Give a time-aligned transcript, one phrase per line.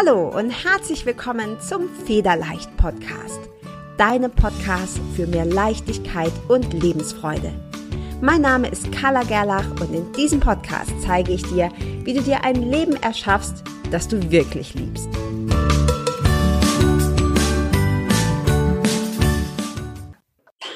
[0.00, 3.40] Hallo und herzlich willkommen zum Federleicht Podcast,
[3.96, 7.52] deinem Podcast für mehr Leichtigkeit und Lebensfreude.
[8.20, 11.72] Mein Name ist Carla Gerlach und in diesem Podcast zeige ich dir,
[12.04, 15.08] wie du dir ein Leben erschaffst, das du wirklich liebst.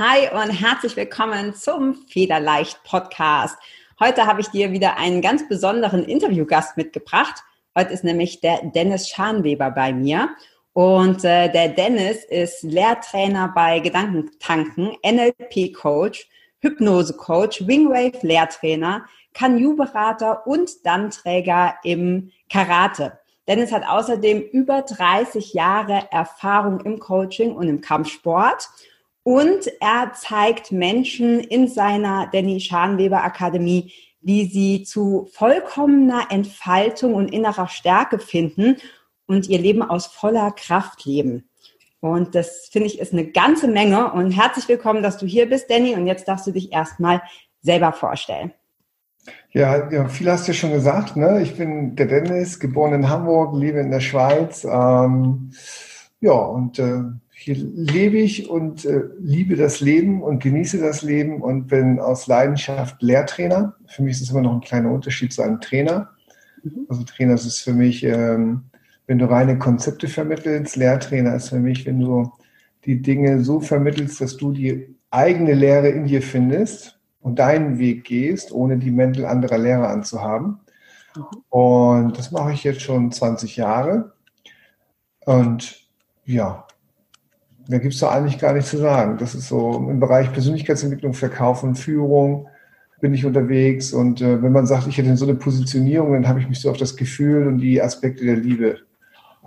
[0.00, 3.56] Hi und herzlich willkommen zum Federleicht Podcast.
[4.00, 7.44] Heute habe ich dir wieder einen ganz besonderen Interviewgast mitgebracht.
[7.74, 10.28] Heute ist nämlich der Dennis Scharnweber bei mir.
[10.74, 16.28] Und äh, der Dennis ist Lehrtrainer bei Gedankentanken, NLP-Coach,
[16.60, 23.18] Hypnose-Coach, Wingwave-Lehrtrainer, Kanu-Berater und Dann-Träger im Karate.
[23.48, 28.68] Dennis hat außerdem über 30 Jahre Erfahrung im Coaching und im Kampfsport.
[29.24, 37.32] Und er zeigt Menschen in seiner Danny Scharnweber Akademie, wie sie zu vollkommener Entfaltung und
[37.32, 38.76] innerer Stärke finden
[39.26, 41.48] und ihr Leben aus voller Kraft leben.
[42.00, 44.12] Und das finde ich ist eine ganze Menge.
[44.12, 45.94] Und herzlich willkommen, dass du hier bist, Danny.
[45.94, 47.22] Und jetzt darfst du dich erstmal
[47.60, 48.52] selber vorstellen.
[49.52, 51.14] Ja, ja, viel hast du schon gesagt.
[51.16, 51.42] Ne?
[51.42, 54.64] Ich bin der Dennis, geboren in Hamburg, lebe in der Schweiz.
[54.64, 55.52] Ähm,
[56.20, 57.02] ja, und äh,
[57.42, 62.26] hier lebe ich und äh, liebe das Leben und genieße das Leben und bin aus
[62.26, 63.74] Leidenschaft Lehrtrainer.
[63.86, 66.10] Für mich ist es immer noch ein kleiner Unterschied zu einem Trainer.
[66.62, 66.86] Mhm.
[66.88, 68.62] Also Trainer ist für mich, ähm,
[69.06, 70.76] wenn du reine Konzepte vermittelst.
[70.76, 72.32] Lehrtrainer ist für mich, wenn du
[72.84, 78.04] die Dinge so vermittelst, dass du die eigene Lehre in dir findest und deinen Weg
[78.04, 80.60] gehst, ohne die Mäntel anderer Lehrer anzuhaben.
[81.16, 81.22] Mhm.
[81.50, 84.12] Und das mache ich jetzt schon 20 Jahre.
[85.24, 85.86] Und
[86.24, 86.66] ja,
[87.72, 89.16] da gibt es doch eigentlich gar nichts zu sagen.
[89.18, 92.48] Das ist so im Bereich Persönlichkeitsentwicklung, Verkauf und Führung
[93.00, 93.92] bin ich unterwegs.
[93.92, 96.70] Und äh, wenn man sagt, ich hätte so eine Positionierung, dann habe ich mich so
[96.70, 98.78] auf das Gefühl und die Aspekte der Liebe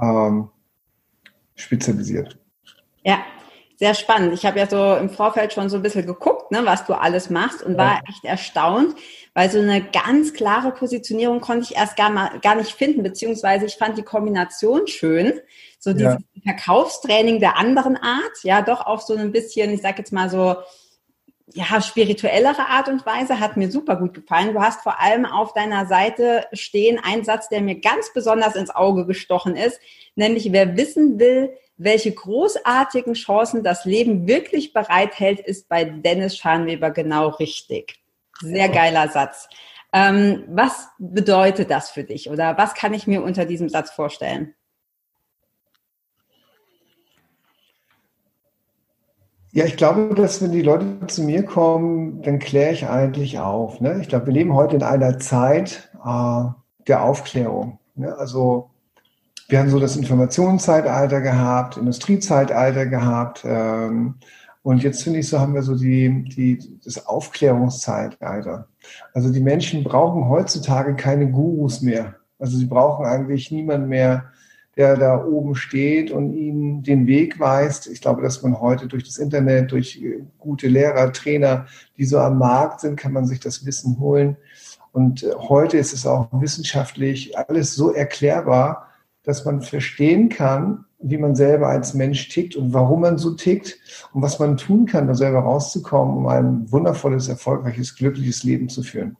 [0.01, 0.49] ähm,
[1.55, 2.37] spezialisiert.
[3.03, 3.19] Ja,
[3.77, 4.33] sehr spannend.
[4.33, 7.29] Ich habe ja so im Vorfeld schon so ein bisschen geguckt, ne, was du alles
[7.29, 8.95] machst und war echt erstaunt,
[9.33, 13.65] weil so eine ganz klare Positionierung konnte ich erst gar, mal, gar nicht finden, beziehungsweise
[13.65, 15.33] ich fand die Kombination schön.
[15.79, 16.41] So dieses ja.
[16.43, 20.55] Verkaufstraining der anderen Art, ja, doch auf so ein bisschen, ich sag jetzt mal so,
[21.53, 24.53] ja, spirituellere Art und Weise hat mir super gut gefallen.
[24.53, 28.73] Du hast vor allem auf deiner Seite stehen einen Satz, der mir ganz besonders ins
[28.73, 29.79] Auge gestochen ist,
[30.15, 36.89] nämlich wer wissen will, welche großartigen Chancen das Leben wirklich bereithält, ist bei Dennis Scharnweber
[36.91, 38.01] genau richtig.
[38.39, 39.47] Sehr geiler Satz.
[39.93, 44.55] Ähm, was bedeutet das für dich oder was kann ich mir unter diesem Satz vorstellen?
[49.55, 53.79] Ja, ich glaube, dass wenn die Leute zu mir kommen, dann kläre ich eigentlich auf.
[53.79, 53.99] Ne?
[54.01, 56.43] Ich glaube, wir leben heute in einer Zeit äh,
[56.89, 57.79] der Aufklärung.
[57.95, 58.13] Ne?
[58.17, 58.69] Also
[59.47, 63.45] wir haben so das Informationszeitalter gehabt, Industriezeitalter gehabt.
[63.45, 64.15] Ähm,
[64.61, 68.67] und jetzt finde ich so, haben wir so die, die, das Aufklärungszeitalter.
[69.13, 72.15] Also die Menschen brauchen heutzutage keine Gurus mehr.
[72.39, 74.33] Also sie brauchen eigentlich niemanden mehr,
[74.77, 77.87] der da oben steht und ihnen den Weg weist.
[77.87, 80.03] Ich glaube, dass man heute durch das Internet, durch
[80.37, 84.35] gute Lehrer, Trainer, die so am Markt sind, kann man sich das Wissen holen.
[84.91, 88.87] Und äh, heute ist es auch wissenschaftlich alles so erklärbar,
[89.23, 93.77] dass man verstehen kann, wie man selber als Mensch tickt und warum man so tickt
[94.13, 98.83] und was man tun kann, da selber rauszukommen, um ein wundervolles, erfolgreiches, glückliches Leben zu
[98.83, 99.17] führen.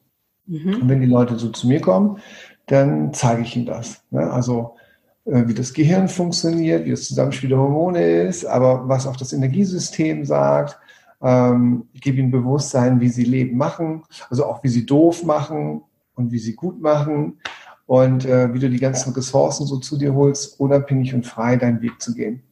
[0.48, 0.82] Mhm.
[0.82, 2.20] Und wenn die Leute so zu mir kommen,
[2.68, 4.04] dann zeige ich ihnen das.
[4.12, 4.32] Ne?
[4.32, 4.85] Also äh,
[5.26, 10.24] wie das Gehirn funktioniert, wie das Zusammenspiel der Hormone ist, aber was auch das Energiesystem
[10.24, 10.80] sagt.
[11.22, 15.82] Ähm, ich gebe ihnen Bewusstsein, wie sie Leben machen, also auch wie sie doof machen
[16.14, 17.40] und wie sie gut machen
[17.88, 21.82] und äh, wie du die ganzen Ressourcen so zu dir holst, unabhängig und frei deinen
[21.82, 22.44] Weg zu gehen.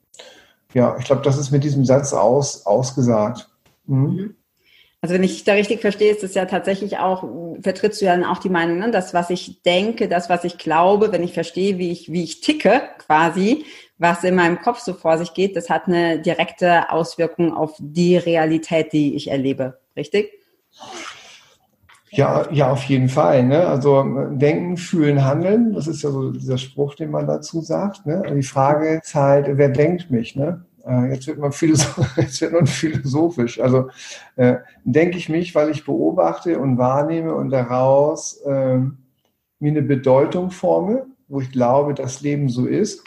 [0.73, 3.49] Ja, ich glaube, das ist mit diesem Satz aus, ausgesagt.
[3.85, 4.35] Mhm.
[5.03, 7.25] Also wenn ich da richtig verstehe, ist es ja tatsächlich auch,
[7.61, 8.89] vertrittst du ja dann auch die Meinung, ne?
[8.89, 12.39] das, was ich denke, das, was ich glaube, wenn ich verstehe, wie ich, wie ich
[12.39, 13.65] ticke, quasi,
[13.97, 18.15] was in meinem Kopf so vor sich geht, das hat eine direkte Auswirkung auf die
[18.15, 19.77] Realität, die ich erlebe.
[19.97, 20.31] Richtig?
[22.11, 23.43] Ja, ja, auf jeden Fall.
[23.43, 23.67] Ne?
[23.67, 28.05] Also denken, fühlen, handeln, das ist ja so dieser Spruch, den man dazu sagt.
[28.05, 28.23] Ne?
[28.33, 30.37] Die Frage ist halt, wer denkt mich?
[30.37, 30.63] Ne?
[30.85, 33.59] Äh, jetzt wird man philosophisch, jetzt wird man philosophisch.
[33.59, 33.89] Also
[34.35, 40.51] äh, denke ich mich, weil ich beobachte und wahrnehme und daraus äh, mir eine Bedeutung
[40.51, 43.03] forme, wo ich glaube, das Leben so ist.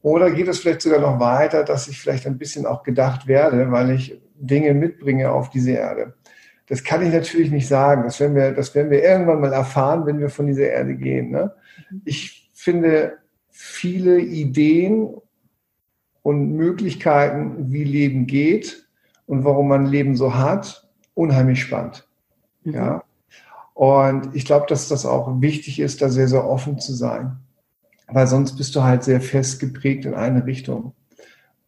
[0.00, 3.70] Oder geht es vielleicht sogar noch weiter, dass ich vielleicht ein bisschen auch gedacht werde,
[3.70, 6.14] weil ich Dinge mitbringe auf diese Erde.
[6.68, 8.04] Das kann ich natürlich nicht sagen.
[8.04, 11.30] Das werden wir, das werden wir irgendwann mal erfahren, wenn wir von dieser Erde gehen.
[11.30, 11.52] Ne?
[11.90, 12.02] Mhm.
[12.04, 13.18] Ich finde
[13.50, 15.14] viele Ideen
[16.22, 18.88] und Möglichkeiten, wie Leben geht
[19.26, 22.06] und warum man Leben so hat, unheimlich spannend.
[22.64, 22.74] Mhm.
[22.74, 23.04] Ja.
[23.74, 27.36] Und ich glaube, dass das auch wichtig ist, da sehr, sehr offen zu sein.
[28.08, 30.94] Weil sonst bist du halt sehr fest geprägt in eine Richtung.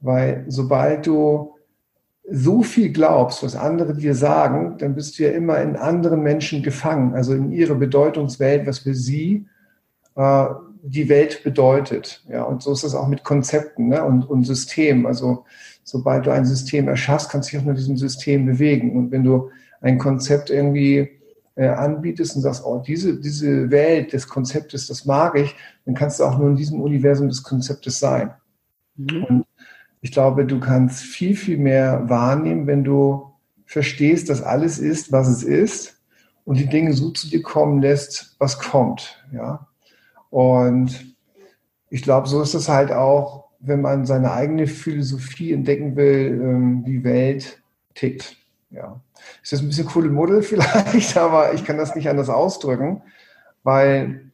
[0.00, 1.54] Weil sobald du
[2.28, 6.62] so viel glaubst, was andere dir sagen, dann bist du ja immer in anderen Menschen
[6.62, 9.46] gefangen, also in ihre Bedeutungswelt, was für sie
[10.16, 10.46] äh,
[10.82, 12.24] die Welt bedeutet.
[12.28, 14.04] Ja, und so ist es auch mit Konzepten ne?
[14.04, 15.06] und, und Systemen.
[15.06, 15.44] Also
[15.84, 18.96] sobald du ein System erschaffst, kannst du dich auch nur diesem System bewegen.
[18.96, 19.50] Und wenn du
[19.80, 21.10] ein Konzept irgendwie
[21.54, 25.54] äh, anbietest und sagst, oh, diese, diese Welt des Konzeptes, das mag ich,
[25.84, 28.32] dann kannst du auch nur in diesem Universum des Konzeptes sein.
[28.96, 29.24] Mhm.
[29.24, 29.46] Und
[30.00, 33.30] ich glaube, du kannst viel, viel mehr wahrnehmen, wenn du
[33.66, 36.00] verstehst, dass alles ist, was es ist
[36.44, 39.22] und die Dinge so zu dir kommen lässt, was kommt.
[39.32, 39.68] Ja.
[40.30, 41.16] Und
[41.90, 46.82] ich glaube, so ist es halt auch, wenn man seine eigene Philosophie entdecken will, ähm,
[46.86, 47.60] wie Welt
[47.94, 48.36] tickt.
[48.70, 49.00] Ja.
[49.42, 53.02] Ist das ein bisschen coole Model vielleicht, aber ich kann das nicht anders ausdrücken,
[53.62, 54.30] weil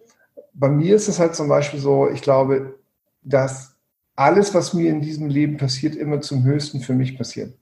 [0.55, 2.79] bei mir ist es halt zum Beispiel so, ich glaube,
[3.23, 3.75] dass
[4.15, 7.55] alles, was mir in diesem Leben passiert, immer zum Höchsten für mich passiert.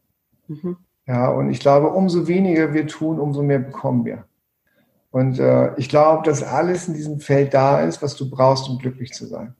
[0.46, 0.76] Mhm.
[1.06, 4.24] Ja, und ich glaube, umso weniger wir tun, umso mehr bekommen wir.
[5.14, 8.78] Und äh, ich glaube, dass alles in diesem Feld da ist, was du brauchst, um
[8.78, 9.54] glücklich zu sein.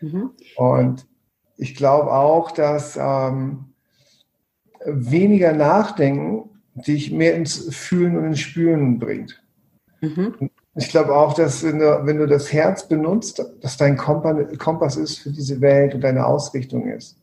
[0.00, 0.30] Mhm.
[0.56, 1.06] Und
[1.58, 3.66] ich glaube auch, dass ähm,
[4.86, 9.42] weniger Nachdenken dich mehr ins Fühlen und ins Spüren bringt.
[10.00, 10.48] Mhm.
[10.74, 15.18] Ich glaube auch, dass wenn du, wenn du das Herz benutzt, dass dein Kompass ist
[15.18, 17.18] für diese Welt und deine Ausrichtung ist.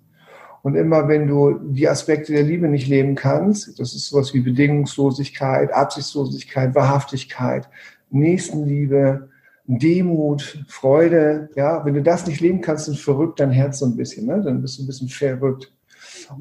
[0.63, 4.41] Und immer wenn du die Aspekte der Liebe nicht leben kannst, das ist sowas wie
[4.41, 7.67] Bedingungslosigkeit, Absichtslosigkeit, Wahrhaftigkeit,
[8.11, 9.29] Nächstenliebe,
[9.65, 13.95] Demut, Freude, ja, wenn du das nicht leben kannst, dann verrückt dein Herz so ein
[13.95, 14.41] bisschen, ne?
[14.43, 15.71] dann bist du ein bisschen verrückt.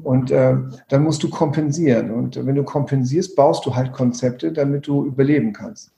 [0.03, 0.55] Und äh,
[0.89, 2.11] dann musst du kompensieren.
[2.11, 5.91] Und wenn du kompensierst, baust du halt Konzepte, damit du überleben kannst.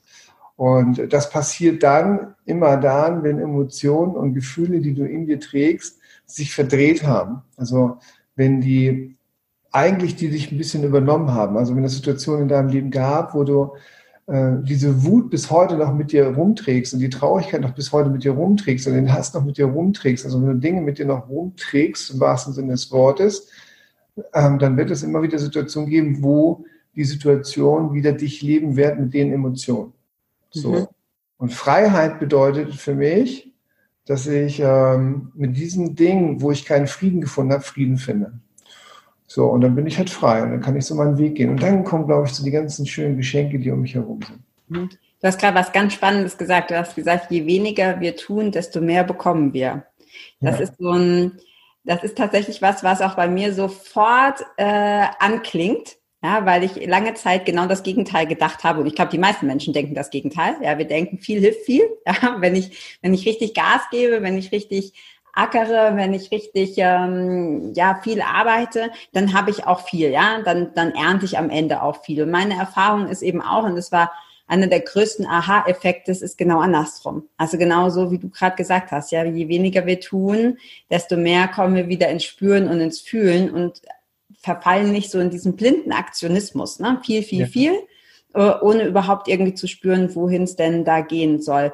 [0.56, 6.00] Und das passiert dann immer dann, wenn Emotionen und Gefühle, die du in dir trägst,
[6.34, 7.44] sich verdreht haben.
[7.58, 7.98] Also
[8.36, 9.18] wenn die
[9.74, 11.58] eigentlich die dich ein bisschen übernommen haben.
[11.58, 13.74] Also wenn es Situationen in deinem Leben gab, wo du
[14.28, 18.10] äh, diese Wut bis heute noch mit dir rumträgst und die Traurigkeit noch bis heute
[18.10, 21.00] mit dir rumträgst und den Hass noch mit dir rumträgst, also wenn du Dinge mit
[21.00, 23.50] dir noch rumträgst, im wahrsten Sinne des Wortes,
[24.34, 26.66] ähm, dann wird es immer wieder Situationen geben, wo
[26.96, 29.94] die Situation wieder dich leben wird mit den Emotionen.
[30.52, 30.72] So.
[30.72, 30.88] Mhm.
[31.38, 33.53] Und Freiheit bedeutet für mich,
[34.06, 38.34] dass ich ähm, mit diesen Dingen, wo ich keinen Frieden gefunden habe, Frieden finde.
[39.28, 41.50] So, und dann bin ich halt frei und dann kann ich so meinen Weg gehen.
[41.50, 44.40] Und dann kommen, glaube ich, so die ganzen schönen Geschenke, die um mich herum sind.
[44.68, 44.90] Mhm.
[44.90, 46.70] Du hast gerade was ganz Spannendes gesagt.
[46.70, 49.86] Du hast gesagt, je weniger wir tun, desto mehr bekommen wir.
[50.42, 50.66] Das ja.
[50.66, 51.40] ist so ein,
[51.86, 55.96] das ist tatsächlich was, was auch bei mir sofort äh, anklingt.
[56.24, 58.80] Ja, weil ich lange Zeit genau das Gegenteil gedacht habe.
[58.80, 60.56] Und ich glaube, die meisten Menschen denken das Gegenteil.
[60.62, 61.84] Ja, wir denken, viel hilft viel.
[62.08, 64.94] Ja, wenn ich, wenn ich richtig Gas gebe, wenn ich richtig
[65.34, 70.74] ackere, wenn ich richtig ähm, ja viel arbeite, dann habe ich auch viel, ja, dann
[70.76, 72.22] dann ernte ich am Ende auch viel.
[72.22, 74.12] Und meine Erfahrung ist eben auch, und das war
[74.48, 77.28] einer der größten Aha-Effekte, ist genau andersrum.
[77.38, 80.58] Also genau so, wie du gerade gesagt hast, ja, je weniger wir tun,
[80.92, 83.82] desto mehr kommen wir wieder ins Spüren und ins Fühlen und
[84.40, 87.00] verfallen nicht so in diesen blinden Aktionismus, ne?
[87.04, 87.48] viel, viel, ja.
[87.48, 87.74] viel,
[88.34, 91.74] äh, ohne überhaupt irgendwie zu spüren, wohin es denn da gehen soll.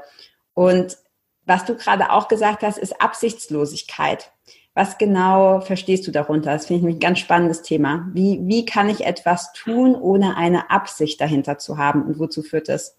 [0.54, 0.98] Und
[1.46, 4.32] was du gerade auch gesagt hast, ist Absichtslosigkeit.
[4.76, 6.54] Was genau verstehst du darunter?
[6.54, 8.08] Das finde ich ein ganz spannendes Thema.
[8.14, 12.70] Wie, wie kann ich etwas tun, ohne eine Absicht dahinter zu haben und wozu führt
[12.70, 12.96] das?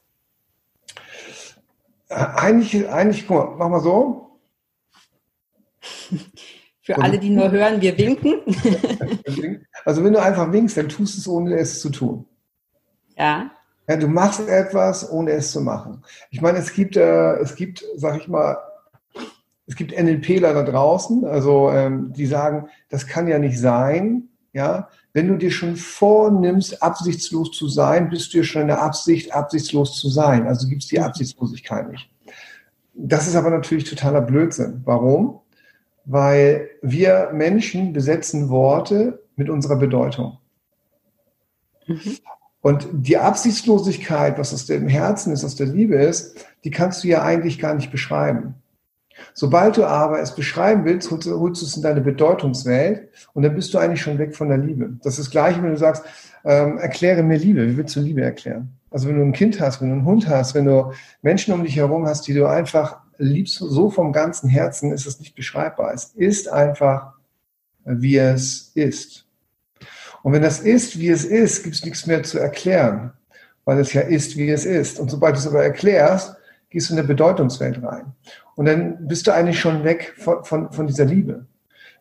[2.09, 4.39] Äh, eigentlich, eigentlich, guck mal, mach mal so.
[6.95, 8.35] Für alle, die nur hören, wir winken.
[9.87, 12.27] Also wenn du einfach winkst, dann tust du es, ohne es zu tun.
[13.17, 13.51] Ja.
[13.89, 16.05] ja du machst etwas, ohne es zu machen.
[16.31, 18.59] Ich meine, es gibt, äh, es gibt, sag ich mal,
[19.67, 24.89] es gibt NLPler da draußen, also ähm, die sagen, das kann ja nicht sein, ja.
[25.13, 29.35] Wenn du dir schon vornimmst, absichtslos zu sein, bist du ja schon in der Absicht,
[29.35, 30.47] absichtslos zu sein.
[30.47, 32.11] Also gibt es die Absichtslosigkeit nicht.
[32.95, 34.83] Das ist aber natürlich totaler Blödsinn.
[34.85, 35.41] Warum?
[36.11, 40.39] Weil wir Menschen besetzen Worte mit unserer Bedeutung.
[41.87, 42.19] Mhm.
[42.63, 47.09] Und die Absichtslosigkeit, was aus dem Herzen ist, aus der Liebe ist, die kannst du
[47.09, 48.57] ja eigentlich gar nicht beschreiben.
[49.35, 53.55] Sobald du aber es beschreiben willst, holst, holst du es in deine Bedeutungswelt und dann
[53.55, 54.91] bist du eigentlich schon weg von der Liebe.
[55.05, 56.05] Das ist das Gleiche, wenn du sagst,
[56.45, 57.69] ähm, erkläre mir Liebe.
[57.69, 58.73] Wie willst du Liebe erklären?
[58.91, 61.63] Also wenn du ein Kind hast, wenn du einen Hund hast, wenn du Menschen um
[61.63, 65.93] dich herum hast, die du einfach liebst so vom ganzen Herzen, ist es nicht beschreibbar.
[65.93, 67.15] Es ist einfach,
[67.85, 69.27] wie es ist.
[70.23, 73.13] Und wenn das ist, wie es ist, gibt es nichts mehr zu erklären,
[73.65, 75.01] weil es ja ist, wie es ist.
[75.01, 76.37] Und sobald du es aber erklärst,
[76.69, 78.13] gehst du in eine Bedeutungswelt rein.
[78.55, 81.47] Und dann bist du eigentlich schon weg von, von, von dieser Liebe.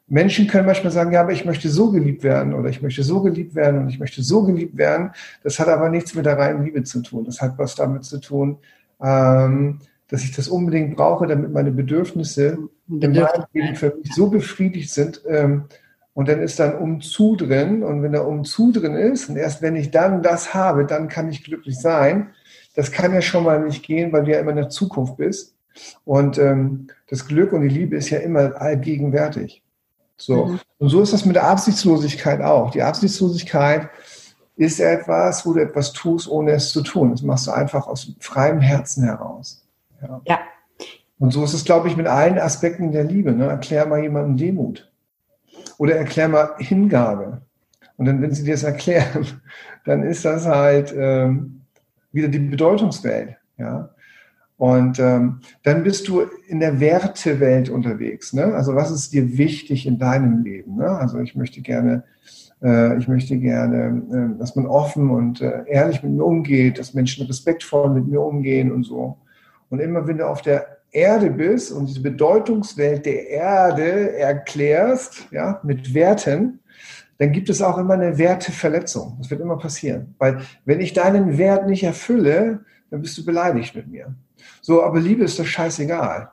[0.07, 3.21] Menschen können manchmal sagen, ja, aber ich möchte so geliebt werden oder ich möchte so
[3.21, 5.11] geliebt werden und ich möchte so geliebt werden.
[5.43, 7.25] Das hat aber nichts mit der reinen Liebe zu tun.
[7.25, 8.57] Das hat was damit zu tun,
[9.01, 9.79] ähm,
[10.09, 12.57] dass ich das unbedingt brauche, damit meine Bedürfnisse
[12.89, 15.21] in meinem Leben für mich so befriedigt sind.
[15.27, 15.65] Ähm,
[16.13, 17.83] und dann ist dann Umzu drin.
[17.83, 21.29] Und wenn da Umzu drin ist, und erst wenn ich dann das habe, dann kann
[21.29, 22.31] ich glücklich sein.
[22.75, 25.55] Das kann ja schon mal nicht gehen, weil du ja immer in der Zukunft bist.
[26.03, 29.61] Und ähm, das Glück und die Liebe ist ja immer allgegenwärtig.
[30.17, 30.47] So.
[30.47, 30.59] Mhm.
[30.79, 32.71] Und so ist das mit der Absichtslosigkeit auch.
[32.71, 33.89] Die Absichtslosigkeit
[34.55, 37.11] ist etwas, wo du etwas tust, ohne es zu tun.
[37.11, 39.61] Das machst du einfach aus freiem Herzen heraus.
[40.01, 40.21] Ja.
[40.25, 40.39] ja.
[41.19, 43.33] Und so ist es, glaube ich, mit allen Aspekten der Liebe.
[43.33, 43.45] Ne?
[43.45, 44.91] Erklär mal jemandem Demut.
[45.77, 47.41] Oder erklär mal Hingabe.
[47.97, 49.27] Und dann, wenn sie dir das erklären,
[49.85, 51.61] dann ist das halt ähm,
[52.11, 53.35] wieder die Bedeutungswelt.
[53.57, 53.89] Ja.
[54.59, 58.33] Und ähm, dann bist du in der Wertewelt unterwegs.
[58.33, 58.43] Ne?
[58.43, 60.75] Also was ist dir wichtig in deinem Leben?
[60.75, 60.89] Ne?
[60.89, 62.03] Also ich möchte gerne,
[62.61, 66.93] äh, ich möchte gerne, äh, dass man offen und äh, ehrlich mit mir umgeht, dass
[66.93, 69.17] Menschen respektvoll mit mir umgehen und so.
[69.69, 75.59] Und immer wenn du auf der Erde bist und diese Bedeutungswelt der Erde erklärst, ja,
[75.63, 76.59] mit Werten,
[77.19, 79.17] dann gibt es auch immer eine Werteverletzung.
[79.19, 80.15] Das wird immer passieren.
[80.17, 84.15] Weil wenn ich deinen Wert nicht erfülle, dann bist du beleidigt mit mir.
[84.61, 86.31] So, aber Liebe ist doch scheißegal.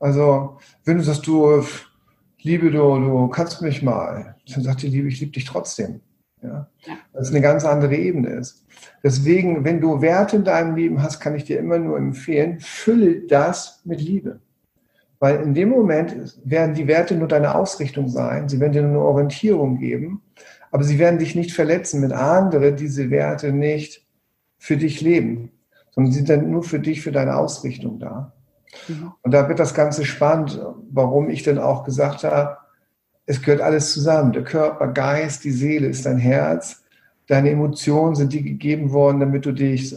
[0.00, 1.62] Also, wenn du sagst, du,
[2.40, 6.00] Liebe, du, du kannst mich mal, dann sagt die Liebe, ich liebe dich trotzdem.
[6.42, 6.68] Ja?
[7.12, 8.64] Weil es eine ganz andere Ebene ist.
[9.02, 13.26] Deswegen, wenn du Werte in deinem Leben hast, kann ich dir immer nur empfehlen, fülle
[13.26, 14.40] das mit Liebe.
[15.18, 18.90] Weil in dem Moment werden die Werte nur deine Ausrichtung sein, sie werden dir nur
[18.90, 20.22] eine Orientierung geben,
[20.70, 24.06] aber sie werden dich nicht verletzen, wenn andere diese Werte nicht
[24.58, 25.52] für dich leben
[25.96, 28.32] sondern sie sind dann nur für dich, für deine Ausrichtung da.
[28.86, 29.12] Mhm.
[29.22, 32.58] Und da wird das Ganze spannend, warum ich dann auch gesagt habe,
[33.26, 34.32] es gehört alles zusammen.
[34.32, 36.82] Der Körper, Geist, die Seele ist dein Herz.
[37.26, 39.96] Deine Emotionen sind dir gegeben worden, damit du dich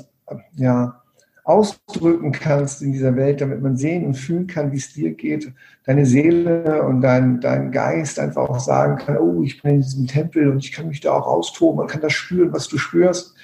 [0.56, 1.00] ja,
[1.44, 5.52] ausdrücken kannst in dieser Welt, damit man sehen und fühlen kann, wie es dir geht.
[5.86, 10.08] Deine Seele und dein, dein Geist einfach auch sagen kann, oh, ich bin in diesem
[10.08, 11.78] Tempel und ich kann mich da auch austoben.
[11.78, 13.36] Man kann das spüren, was du spürst.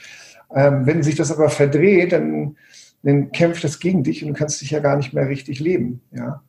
[0.54, 2.58] Ähm, wenn sich das aber verdreht, dann,
[3.04, 6.02] dann kämpft das gegen dich und du kannst dich ja gar nicht mehr richtig leben.
[6.12, 6.44] Ja?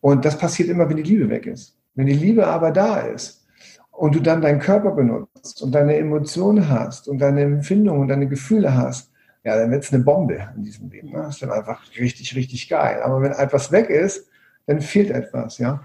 [0.00, 1.77] Und das passiert immer, wenn die Liebe weg ist.
[1.98, 3.44] Wenn die Liebe aber da ist
[3.90, 8.28] und du dann deinen Körper benutzt und deine Emotionen hast und deine Empfindungen und deine
[8.28, 9.10] Gefühle hast,
[9.42, 11.10] ja, dann wird es eine Bombe in diesem Leben.
[11.10, 11.16] Ne?
[11.16, 13.02] Das ist dann einfach richtig, richtig geil.
[13.02, 14.28] Aber wenn etwas weg ist,
[14.66, 15.82] dann fehlt etwas, ja.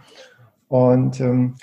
[0.68, 1.56] Und ähm,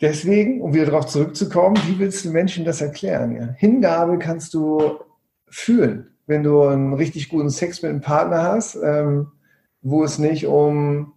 [0.00, 3.36] deswegen, um wieder darauf zurückzukommen, wie willst du Menschen das erklären?
[3.36, 3.54] Ja?
[3.58, 4.98] Hingabe kannst du
[5.46, 9.28] fühlen, wenn du einen richtig guten Sex mit einem Partner hast, ähm,
[9.82, 11.12] wo es nicht um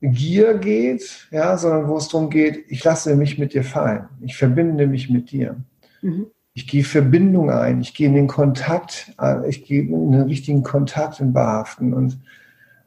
[0.00, 4.36] Gier geht, ja, sondern wo es darum geht, ich lasse mich mit dir fallen, ich
[4.36, 5.56] verbinde mich mit dir.
[6.02, 6.26] Mhm.
[6.54, 10.62] Ich gehe Verbindung ein, ich gehe in den Kontakt, äh, ich gehe in den richtigen
[10.62, 12.18] Kontakt in Behaften und,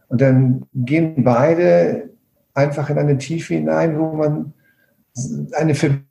[0.07, 2.09] und dann gehen beide
[2.53, 4.53] einfach in eine Tiefe hinein, wo man
[5.53, 6.10] eine Verbindung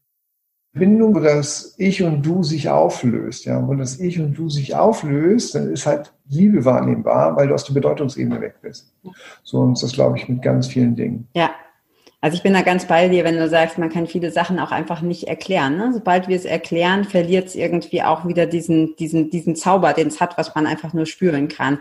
[0.72, 3.44] Bindung, wo das Ich und Du sich auflöst.
[3.44, 7.54] Ja, wo das Ich und Du sich auflöst, dann ist halt Liebe wahrnehmbar, weil du
[7.54, 8.92] aus der Bedeutungsebene weg bist.
[9.42, 11.28] So und das glaube ich mit ganz vielen Dingen.
[11.34, 11.50] Ja.
[12.22, 14.72] Also ich bin da ganz bei dir, wenn du sagst, man kann viele Sachen auch
[14.72, 15.78] einfach nicht erklären.
[15.78, 15.90] Ne?
[15.94, 20.20] Sobald wir es erklären, verliert es irgendwie auch wieder diesen, diesen, diesen Zauber, den es
[20.20, 21.78] hat, was man einfach nur spüren kann.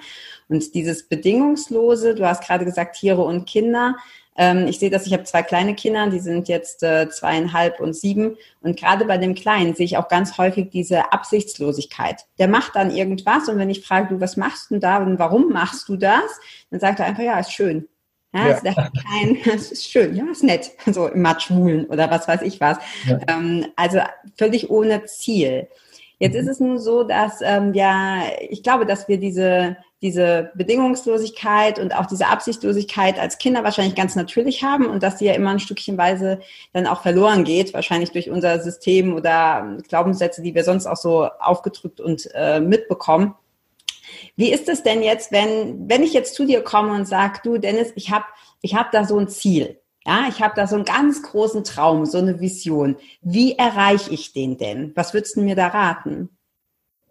[0.48, 3.98] Und dieses Bedingungslose, du hast gerade gesagt, Tiere und Kinder,
[4.40, 7.94] ähm, ich sehe das, ich habe zwei kleine Kinder, die sind jetzt äh, zweieinhalb und
[7.94, 8.38] sieben.
[8.62, 12.26] Und gerade bei dem Kleinen sehe ich auch ganz häufig diese Absichtslosigkeit.
[12.38, 15.50] Der macht dann irgendwas und wenn ich frage, du, was machst du da und warum
[15.50, 16.24] machst du das?
[16.72, 17.90] Dann sagt er einfach, ja, ist schön.
[18.34, 18.56] Ja, ja.
[18.56, 22.42] Ist kein, das ist schön, ja, ist nett, so im Matsch wühlen oder was weiß
[22.44, 22.78] ich was.
[23.08, 23.20] Ja.
[23.28, 24.00] Ähm, also
[24.38, 25.68] völlig ohne Ziel.
[26.18, 31.78] Jetzt ist es nun so, dass ähm, ja, ich glaube, dass wir diese diese Bedingungslosigkeit
[31.78, 35.52] und auch diese Absichtlosigkeit als Kinder wahrscheinlich ganz natürlich haben und dass sie ja immer
[35.52, 36.40] ein Stückchenweise
[36.72, 41.26] dann auch verloren geht, wahrscheinlich durch unser System oder Glaubenssätze, die wir sonst auch so
[41.40, 43.36] aufgedrückt und äh, mitbekommen.
[44.36, 47.58] Wie ist es denn jetzt, wenn, wenn ich jetzt zu dir komme und sage, du
[47.58, 48.26] Dennis, ich habe
[48.62, 49.80] ich hab da so ein Ziel.
[50.06, 52.96] Ja, ich habe da so einen ganz großen Traum, so eine Vision.
[53.22, 54.94] Wie erreiche ich den denn?
[54.96, 56.30] Was würdest du mir da raten?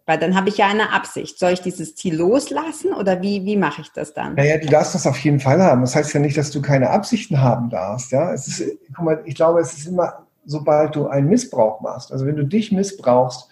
[0.09, 1.37] Weil dann habe ich ja eine Absicht.
[1.37, 4.33] Soll ich dieses Ziel loslassen oder wie, wie mache ich das dann?
[4.33, 5.81] Naja, du darfst das auf jeden Fall haben.
[5.81, 8.11] Das heißt ja nicht, dass du keine Absichten haben darfst.
[8.11, 12.11] Ja, es ist, guck mal, ich glaube, es ist immer, sobald du einen Missbrauch machst.
[12.11, 13.49] Also wenn du dich missbrauchst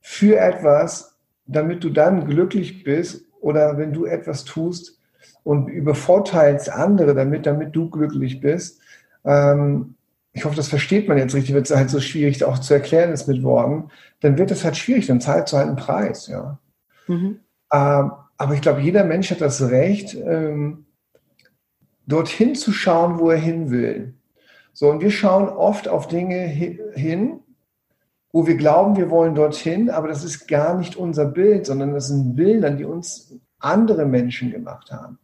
[0.00, 4.98] für etwas, damit du dann glücklich bist oder wenn du etwas tust
[5.44, 8.80] und übervorteilst andere damit, damit du glücklich bist,
[9.26, 9.96] ähm,
[10.32, 13.12] ich hoffe, das versteht man jetzt richtig, wird es halt so schwierig auch zu erklären
[13.12, 16.58] ist mit Worten, dann wird es halt schwierig, dann zahlt du halt einen Preis, ja.
[17.08, 17.40] Mhm.
[17.72, 20.86] Ähm, aber ich glaube, jeder Mensch hat das Recht, ähm,
[22.06, 24.14] dorthin zu schauen, wo er hin will.
[24.72, 27.40] So, und wir schauen oft auf Dinge hin,
[28.32, 32.06] wo wir glauben, wir wollen dorthin, aber das ist gar nicht unser Bild, sondern das
[32.06, 35.18] sind Bilder, die uns andere Menschen gemacht haben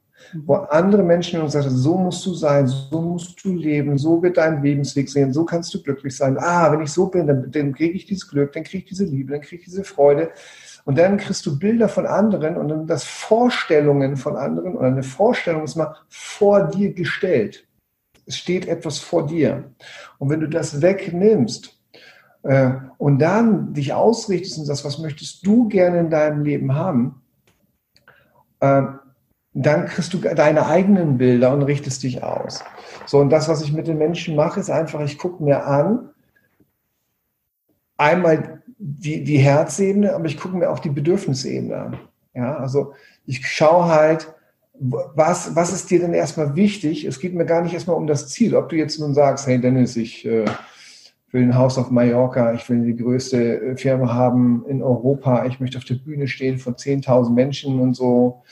[0.45, 4.37] wo andere Menschen uns sagen, so musst du sein, so musst du leben, so wird
[4.37, 6.37] dein Lebensweg sehen, so kannst du glücklich sein.
[6.39, 9.05] Ah, wenn ich so bin, dann, dann kriege ich dieses Glück, dann kriege ich diese
[9.05, 10.31] Liebe, dann kriege ich diese Freude.
[10.85, 15.03] Und dann kriegst du Bilder von anderen und dann das Vorstellungen von anderen oder eine
[15.03, 17.67] Vorstellung ist mal vor dir gestellt.
[18.25, 19.65] Es steht etwas vor dir.
[20.19, 21.79] Und wenn du das wegnimmst
[22.43, 27.23] äh, und dann dich ausrichtest und sagst, was möchtest du gerne in deinem Leben haben,
[28.61, 28.83] äh,
[29.63, 32.63] dann kriegst du deine eigenen Bilder und richtest dich aus.
[33.07, 36.11] So, und das, was ich mit den Menschen mache, ist einfach, ich gucke mir an,
[37.97, 41.99] einmal die, die Herzebene, aber ich gucke mir auch die Bedürfnisebene an.
[42.35, 42.93] Ja, also
[43.25, 44.35] ich schaue halt,
[44.79, 47.07] was, was ist dir denn erstmal wichtig?
[47.07, 48.55] Es geht mir gar nicht erstmal um das Ziel.
[48.55, 50.45] Ob du jetzt nun sagst, hey Dennis, ich äh,
[51.31, 55.61] will ein Haus auf Mallorca, ich will die größte äh, Firma haben in Europa, ich
[55.61, 58.43] möchte auf der Bühne stehen von 10.000 Menschen und so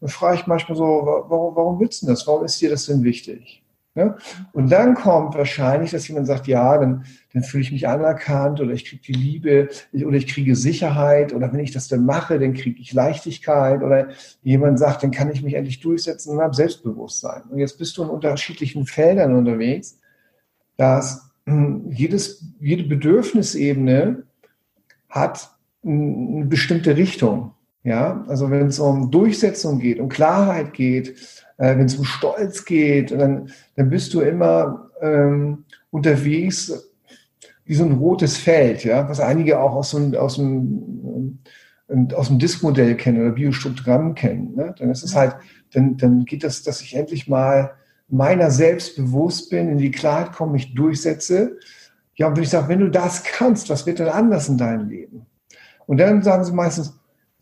[0.00, 2.26] dann frage ich manchmal so, warum, warum willst du das?
[2.26, 3.62] Warum ist dir das denn wichtig?
[3.94, 4.16] Ja?
[4.52, 8.72] Und dann kommt wahrscheinlich, dass jemand sagt, ja, dann, dann fühle ich mich anerkannt oder
[8.72, 12.54] ich kriege die Liebe oder ich kriege Sicherheit oder wenn ich das dann mache, dann
[12.54, 14.08] kriege ich Leichtigkeit oder
[14.42, 17.42] jemand sagt, dann kann ich mich endlich durchsetzen und habe Selbstbewusstsein.
[17.50, 19.98] Und jetzt bist du in unterschiedlichen Feldern unterwegs,
[20.76, 24.22] dass hm, jedes, jede Bedürfnisebene
[25.08, 25.50] hat
[25.84, 27.52] eine bestimmte Richtung.
[27.82, 31.16] Ja, also wenn es um Durchsetzung geht, um Klarheit geht,
[31.56, 36.90] äh, wenn es um Stolz geht, dann, dann bist du immer ähm, unterwegs
[37.64, 41.38] wie so ein rotes Feld, ja, was einige auch aus, so, aus dem,
[41.88, 44.54] äh, aus dem Diskmodell kennen oder Biostruktogramm kennen.
[44.56, 44.74] Ne?
[44.78, 45.36] Dann ist es halt,
[45.72, 47.72] dann, dann geht das, dass ich endlich mal
[48.08, 51.58] meiner selbst bewusst bin, in die Klarheit komme, mich durchsetze.
[52.16, 54.88] Ja, und wenn ich sage, wenn du das kannst, was wird denn anders in deinem
[54.88, 55.26] Leben?
[55.86, 56.99] Und dann sagen sie meistens,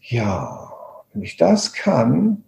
[0.09, 0.73] ja,
[1.13, 2.43] wenn ich das kann,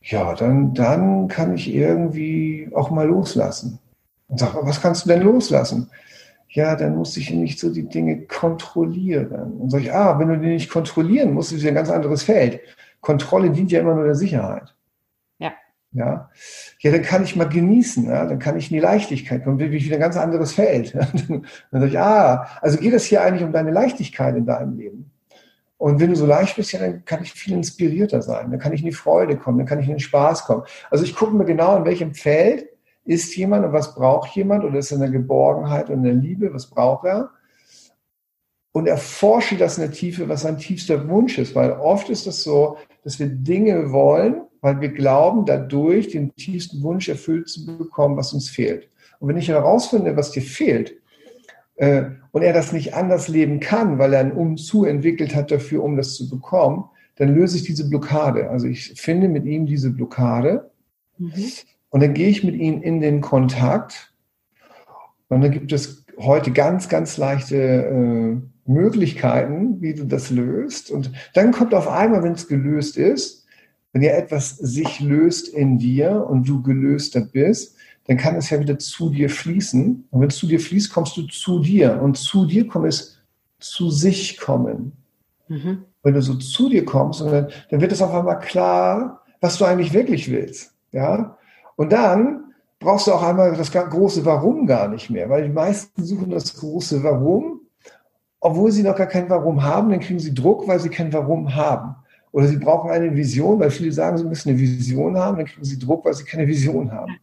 [0.00, 3.78] ja, dann, dann kann ich irgendwie auch mal loslassen.
[4.28, 5.90] Und sage, was kannst du denn loslassen?
[6.48, 9.60] Ja, dann muss ich nicht so die Dinge kontrollieren.
[9.60, 12.22] Und sage ich, ah, wenn du die nicht kontrollieren musst, ist ja ein ganz anderes
[12.22, 12.60] Feld.
[13.00, 14.74] Kontrolle dient ja immer nur der Sicherheit.
[15.38, 15.52] Ja.
[15.92, 16.30] Ja,
[16.80, 18.26] ja dann kann ich mal genießen, ja?
[18.26, 20.94] dann kann ich in die Leichtigkeit kommen, wirklich wieder ein ganz anderes Feld.
[21.28, 25.13] dann sage ich, ah, also geht es hier eigentlich um deine Leichtigkeit in deinem Leben?
[25.76, 28.50] Und wenn du so leicht bist, ja, dann kann ich viel inspirierter sein.
[28.50, 30.62] Dann kann ich in die Freude kommen, dann kann ich in den Spaß kommen.
[30.90, 32.68] Also ich gucke mir genau, in welchem Feld
[33.04, 36.14] ist jemand und was braucht jemand oder ist er in der Geborgenheit und in der
[36.14, 37.30] Liebe, was braucht er?
[38.72, 42.24] Und erforsche das in der Tiefe, was sein tiefster Wunsch ist, weil oft ist es
[42.24, 47.66] das so, dass wir Dinge wollen, weil wir glauben, dadurch den tiefsten Wunsch erfüllt zu
[47.66, 48.88] bekommen, was uns fehlt.
[49.20, 50.94] Und wenn ich herausfinde, was dir fehlt,
[51.76, 55.82] äh, und er das nicht anders leben kann, weil er ein Umzu entwickelt hat dafür,
[55.82, 56.84] um das zu bekommen,
[57.16, 58.50] dann löse ich diese Blockade.
[58.50, 60.70] Also ich finde mit ihm diese Blockade
[61.18, 61.32] mhm.
[61.90, 64.12] und dann gehe ich mit ihm in den Kontakt
[65.28, 68.36] und dann gibt es heute ganz, ganz leichte äh,
[68.70, 70.90] Möglichkeiten, wie du das löst.
[70.90, 73.46] Und dann kommt auf einmal, wenn es gelöst ist,
[73.92, 77.73] wenn ja etwas sich löst in dir und du gelöster bist,
[78.06, 80.08] dann kann es ja wieder zu dir fließen.
[80.10, 82.00] Und wenn es zu dir fließt, kommst du zu dir.
[82.02, 83.18] Und zu dir kommt es
[83.58, 84.92] zu sich kommen.
[85.48, 85.84] Mhm.
[86.02, 89.64] Wenn du so zu dir kommst, dann, dann wird es auf einmal klar, was du
[89.64, 90.74] eigentlich wirklich willst.
[90.92, 91.38] Ja?
[91.76, 96.04] Und dann brauchst du auch einmal das große Warum gar nicht mehr, weil die meisten
[96.04, 97.60] suchen das große Warum,
[98.40, 101.54] obwohl sie noch gar kein Warum haben, dann kriegen sie Druck, weil sie kein Warum
[101.54, 101.96] haben.
[102.34, 105.64] Oder sie brauchen eine Vision, weil viele sagen, sie müssen eine Vision haben, dann kriegen
[105.64, 107.16] sie Druck, weil sie keine Vision haben.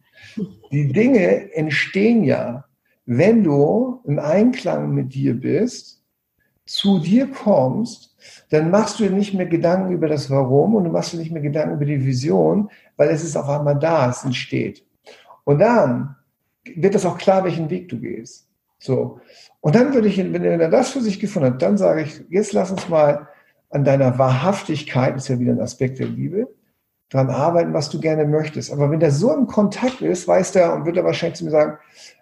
[0.70, 2.64] Die Dinge entstehen ja,
[3.04, 6.02] wenn du im Einklang mit dir bist,
[6.64, 8.16] zu dir kommst,
[8.48, 11.42] dann machst du nicht mehr Gedanken über das Warum und du machst dir nicht mehr
[11.42, 14.82] Gedanken über die Vision, weil es ist auf einmal da, es entsteht.
[15.44, 16.16] Und dann
[16.74, 18.48] wird das auch klar, welchen Weg du gehst.
[18.78, 19.20] So.
[19.60, 22.54] Und dann würde ich, wenn er das für sich gefunden hat, dann sage ich, jetzt
[22.54, 23.28] lass uns mal
[23.72, 26.48] an deiner Wahrhaftigkeit, ist ja wieder ein Aspekt der Liebe,
[27.08, 28.72] dran arbeiten, was du gerne möchtest.
[28.72, 31.50] Aber wenn der so im Kontakt ist, weiß der und wird er wahrscheinlich zu mir
[31.50, 31.78] sagen,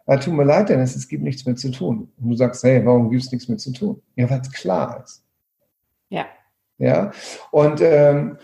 [0.06, 2.10] ah, tut mir leid, Dennis, es gibt nichts mehr zu tun.
[2.20, 4.02] Und du sagst, hey, warum gibt es nichts mehr zu tun?
[4.16, 5.22] Ja, weil es klar ist.
[6.08, 6.26] Ja.
[6.78, 7.12] Ja.
[7.50, 8.38] Und, ähm,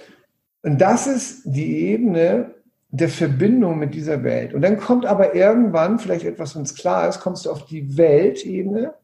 [0.62, 2.54] und das ist die Ebene
[2.90, 4.54] der Verbindung mit dieser Welt.
[4.54, 7.96] Und dann kommt aber irgendwann, vielleicht etwas, wenn es klar ist, kommst du auf die
[7.96, 8.94] Weltebene,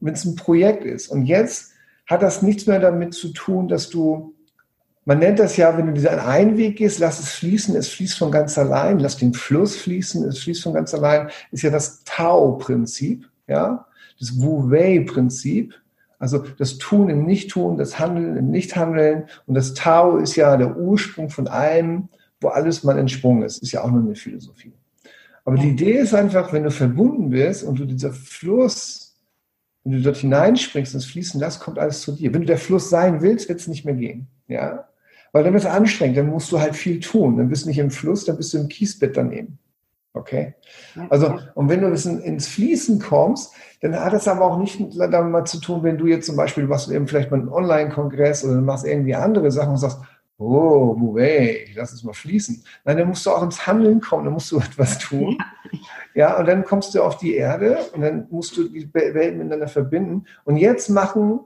[0.00, 1.08] wenn es ein Projekt ist.
[1.08, 1.72] Und jetzt
[2.08, 4.34] hat das nichts mehr damit zu tun, dass du
[5.08, 8.30] man nennt das ja, wenn du diesen Weg gehst, lass es fließen, es fließt von
[8.30, 13.26] ganz allein, lass den Fluss fließen, es fließt von ganz allein, ist ja das Tao-Prinzip,
[13.46, 13.86] ja,
[14.20, 15.74] das Wu-Wei-Prinzip,
[16.18, 20.76] also das Tun im Nicht-Tun, das Handeln im Nicht-Handeln und das Tao ist ja der
[20.76, 22.10] Ursprung von allem,
[22.42, 24.74] wo alles mal entsprungen ist, ist ja auch nur eine Philosophie.
[25.46, 29.07] Aber die Idee ist einfach, wenn du verbunden bist und du dieser Fluss,
[29.88, 32.34] wenn du dort hineinspringst und es fließen lässt, kommt alles zu dir.
[32.34, 34.26] Wenn du der Fluss sein willst, wird es nicht mehr gehen.
[34.46, 34.88] Ja?
[35.32, 37.38] Weil dann wird es anstrengend, dann musst du halt viel tun.
[37.38, 39.58] Dann bist du nicht im Fluss, dann bist du im Kiesbett daneben.
[40.12, 40.54] Okay?
[41.08, 45.44] Also, und wenn du ins Fließen kommst, dann hat das aber auch nicht damit mal
[45.44, 48.56] zu tun, wenn du jetzt zum Beispiel, du machst eben vielleicht mal einen Online-Kongress oder
[48.56, 50.00] du machst irgendwie andere Sachen und sagst,
[50.38, 52.62] oh, hey, lass es mal fließen.
[52.84, 55.38] Nein, dann musst du auch ins Handeln kommen, dann musst du etwas tun.
[56.14, 59.68] Ja, und dann kommst du auf die Erde und dann musst du die Welten miteinander
[59.68, 60.24] verbinden.
[60.44, 61.40] Und jetzt machen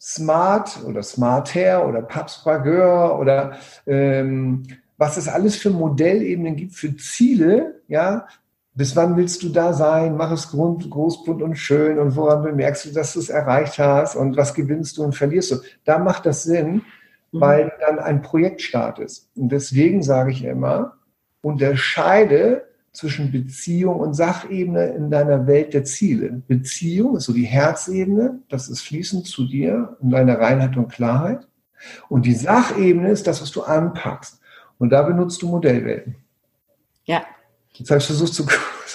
[0.00, 4.66] Smart oder Smarter oder Papsprageur oder ähm,
[4.96, 8.26] was es alles für Modellebenen gibt für Ziele, ja,
[8.74, 10.16] bis wann willst du da sein?
[10.16, 14.16] Mach es groß, bunt und schön und woran bemerkst du, dass du es erreicht hast
[14.16, 15.56] und was gewinnst du und verlierst du?
[15.84, 16.82] Da macht das Sinn.
[17.32, 19.30] Weil dann ein Projektstart ist.
[19.36, 20.96] Und deswegen sage ich immer,
[21.42, 26.42] unterscheide zwischen Beziehung und Sachebene in deiner Welt der Ziele.
[26.48, 31.46] Beziehung ist so die Herzebene, das ist fließend zu dir in deiner Reinheit und Klarheit.
[32.08, 34.40] Und die Sachebene ist das, was du anpackst.
[34.78, 36.16] Und da benutzt du Modellwelten.
[37.04, 37.22] Ja.
[37.80, 38.46] Jetzt habe ich versucht, zu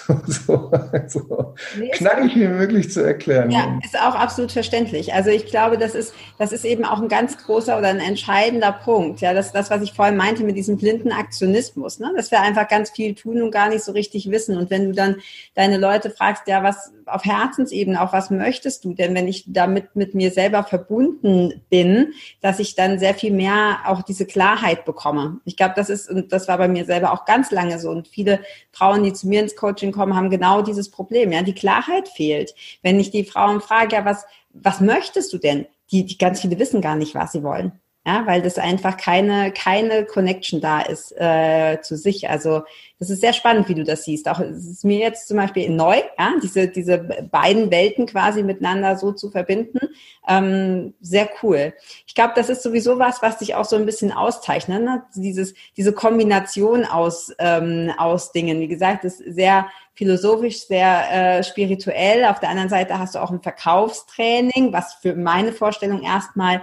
[0.28, 0.72] so,
[1.08, 3.50] so nee, knackig wie möglich zu erklären.
[3.50, 5.12] Ja, ist auch absolut verständlich.
[5.12, 8.72] Also ich glaube, das ist, das ist eben auch ein ganz großer oder ein entscheidender
[8.72, 9.22] Punkt.
[9.22, 12.14] Ja, das, das was ich vorhin meinte mit diesem blinden Aktionismus, ne?
[12.16, 14.56] dass wir einfach ganz viel tun und gar nicht so richtig wissen.
[14.56, 15.16] Und wenn du dann
[15.56, 19.96] deine Leute fragst, ja, was auf Herzensebene, auch was möchtest du denn, wenn ich damit
[19.96, 25.40] mit mir selber verbunden bin, dass ich dann sehr viel mehr auch diese Klarheit bekomme.
[25.46, 27.90] Ich glaube, das ist, und das war bei mir selber auch ganz lange so.
[27.90, 28.40] Und viele
[28.72, 31.32] Frauen, die zu mir ins Coaching kommen, haben genau dieses Problem.
[31.32, 32.54] Ja, die Klarheit fehlt.
[32.82, 35.68] Wenn ich die Frauen frage, ja, was, was möchtest du denn?
[35.92, 37.80] Die, die ganz viele wissen gar nicht, was sie wollen.
[38.08, 42.30] Ja, weil das einfach keine, keine Connection da ist äh, zu sich.
[42.30, 42.62] Also
[43.00, 44.30] das ist sehr spannend, wie du das siehst.
[44.30, 48.96] Auch es ist mir jetzt zum Beispiel neu, ja, diese, diese beiden Welten quasi miteinander
[48.96, 49.80] so zu verbinden.
[50.28, 51.74] Ähm, sehr cool.
[52.06, 54.84] Ich glaube, das ist sowieso was, was dich auch so ein bisschen auszeichnet.
[54.84, 55.04] Ne?
[55.16, 58.60] Dieses, diese Kombination aus, ähm, aus Dingen.
[58.60, 62.26] Wie gesagt, ist sehr philosophisch, sehr äh, spirituell.
[62.26, 66.62] Auf der anderen Seite hast du auch ein Verkaufstraining, was für meine Vorstellung erstmal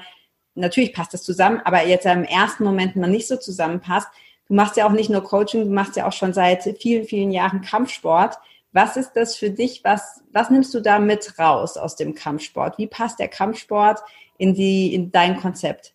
[0.55, 4.09] natürlich passt das zusammen, aber jetzt im ersten Moment noch nicht so zusammenpasst.
[4.49, 7.31] Du machst ja auch nicht nur Coaching, du machst ja auch schon seit vielen, vielen
[7.31, 8.39] Jahren Kampfsport.
[8.73, 9.83] Was ist das für dich?
[9.85, 12.79] Was, was nimmst du da mit raus aus dem Kampfsport?
[12.79, 14.01] Wie passt der Kampfsport
[14.39, 15.95] in, die, in dein Konzept?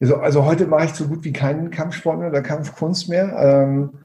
[0.00, 3.36] Also, also heute mache ich so gut wie keinen Kampfsport mehr oder Kampfkunst mehr.
[3.38, 3.98] Ähm,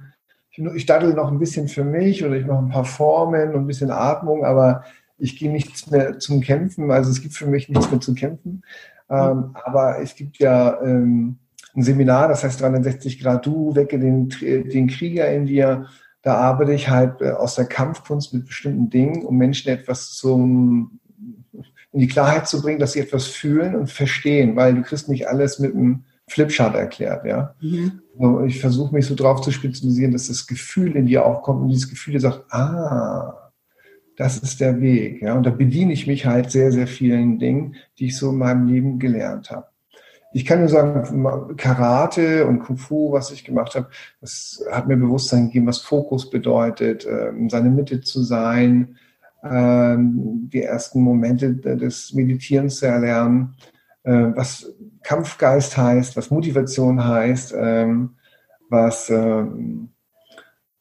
[0.51, 3.61] ich, ich daddel noch ein bisschen für mich oder ich mache ein paar Formen und
[3.61, 4.83] ein bisschen Atmung, aber
[5.17, 6.91] ich gehe nichts mehr zum Kämpfen.
[6.91, 8.63] Also es gibt für mich nichts mehr zu kämpfen.
[9.09, 11.37] Ähm, aber es gibt ja ähm,
[11.75, 15.87] ein Seminar, das heißt 360 Grad Du, wecke den, den Krieger in dir.
[16.21, 20.99] Da arbeite ich halt äh, aus der Kampfkunst mit bestimmten Dingen, um Menschen etwas zum,
[21.91, 25.27] in die Klarheit zu bringen, dass sie etwas fühlen und verstehen, weil du kriegst nicht
[25.27, 27.55] alles mit einem Flipchart erklärt, ja.
[27.61, 28.01] Mhm.
[28.19, 31.61] Also ich versuche mich so drauf zu spezialisieren, dass das Gefühl in dir auch kommt
[31.61, 33.38] und dieses Gefühl dir sagt, ah,
[34.19, 35.21] das ist der Weg.
[35.21, 35.33] Ja?
[35.35, 38.67] Und da bediene ich mich halt sehr, sehr vielen Dingen, die ich so in meinem
[38.67, 39.67] Leben gelernt habe.
[40.33, 43.87] Ich kann nur sagen, Karate und Kung Fu, was ich gemacht habe,
[44.19, 48.97] das hat mir Bewusstsein gegeben, was Fokus bedeutet, ähm, seine Mitte zu sein,
[49.41, 53.55] ähm, die ersten Momente des Meditierens zu erlernen,
[54.03, 58.15] äh, was Kampfgeist heißt, was Motivation heißt, ähm,
[58.69, 59.09] was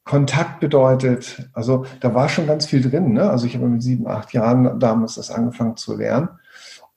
[0.08, 1.50] Kontakt bedeutet.
[1.52, 3.12] Also da war schon ganz viel drin.
[3.12, 3.28] Ne?
[3.28, 6.30] Also ich habe mit sieben, acht Jahren damals das angefangen zu lernen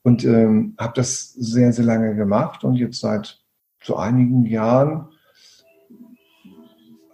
[0.02, 3.38] und ähm, habe das sehr, sehr lange gemacht und jetzt seit
[3.82, 5.08] so einigen Jahren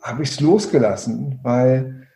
[0.01, 2.07] habe ich es losgelassen, weil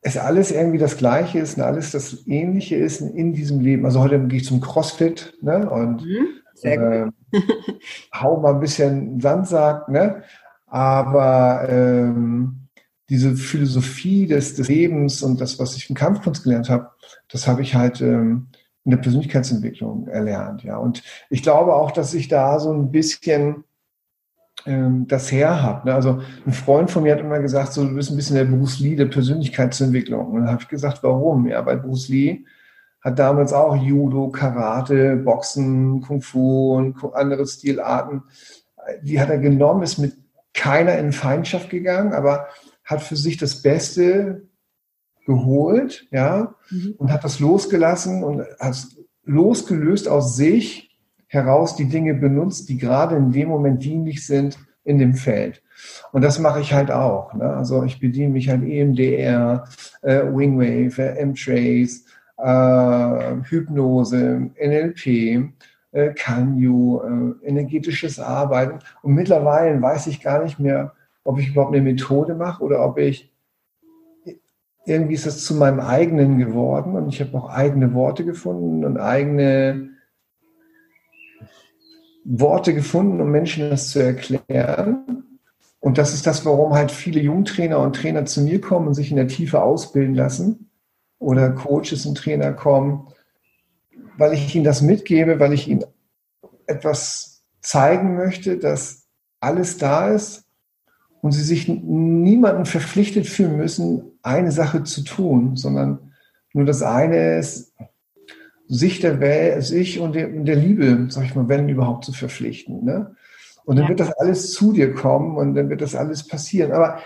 [0.00, 3.84] es alles irgendwie das Gleiche ist und alles das Ähnliche ist in diesem Leben.
[3.84, 6.06] Also heute gehe ich zum CrossFit ne, und
[6.62, 7.06] äh,
[8.14, 10.22] hau mal ein bisschen Sandsack, ne?
[10.68, 12.67] aber ähm,
[13.08, 16.90] diese Philosophie des, des Lebens und das, was ich im Kampfkunst gelernt habe,
[17.28, 18.48] das habe ich halt ähm,
[18.84, 20.62] in der Persönlichkeitsentwicklung erlernt.
[20.62, 20.76] Ja.
[20.76, 23.64] Und ich glaube auch, dass ich da so ein bisschen
[24.66, 25.88] ähm, das her habe.
[25.88, 25.94] Ne?
[25.94, 28.80] Also ein Freund von mir hat immer gesagt, so, du bist ein bisschen der Bruce
[28.80, 30.26] Lee der Persönlichkeitsentwicklung.
[30.26, 31.46] Und dann habe ich gesagt, warum?
[31.46, 32.44] Ja, weil Bruce Lee
[33.02, 38.22] hat damals auch Judo, Karate, Boxen, Kung Fu und andere Stilarten.
[39.02, 40.14] Die hat er genommen, ist mit
[40.54, 42.48] keiner in Feindschaft gegangen, aber
[42.88, 44.48] hat für sich das Beste
[45.26, 46.94] geholt, ja, mhm.
[46.96, 48.76] und hat das losgelassen und hat
[49.24, 54.98] losgelöst aus sich heraus die Dinge benutzt, die gerade in dem Moment dienlich sind in
[54.98, 55.62] dem Feld.
[56.12, 57.34] Und das mache ich halt auch.
[57.34, 57.44] Ne?
[57.44, 59.68] Also ich bediene mich an EMDR,
[60.00, 62.06] äh, Wingwave, äh, M-Trace,
[62.38, 65.52] äh, Hypnose, NLP,
[65.92, 68.78] äh, Kanyu, äh, energetisches Arbeiten.
[69.02, 70.94] Und mittlerweile weiß ich gar nicht mehr,
[71.28, 73.30] ob ich überhaupt eine Methode mache oder ob ich
[74.86, 78.96] irgendwie ist es zu meinem eigenen geworden und ich habe auch eigene Worte gefunden und
[78.96, 79.90] eigene
[82.24, 85.38] Worte gefunden, um Menschen das zu erklären.
[85.80, 89.10] Und das ist das, warum halt viele Jungtrainer und Trainer zu mir kommen und sich
[89.10, 90.70] in der Tiefe ausbilden lassen
[91.18, 93.08] oder Coaches und Trainer kommen,
[94.16, 95.84] weil ich ihnen das mitgebe, weil ich ihnen
[96.66, 99.06] etwas zeigen möchte, dass
[99.40, 100.47] alles da ist
[101.20, 106.12] und sie sich niemanden verpflichtet fühlen müssen, eine Sache zu tun, sondern
[106.52, 107.74] nur das eine ist,
[108.68, 112.84] sich der Welt, sich und der, der, Liebe, sag ich mal, wenn überhaupt zu verpflichten.
[112.84, 113.14] Ne?
[113.64, 113.88] Und dann ja.
[113.90, 116.72] wird das alles zu dir kommen und dann wird das alles passieren.
[116.72, 117.00] Aber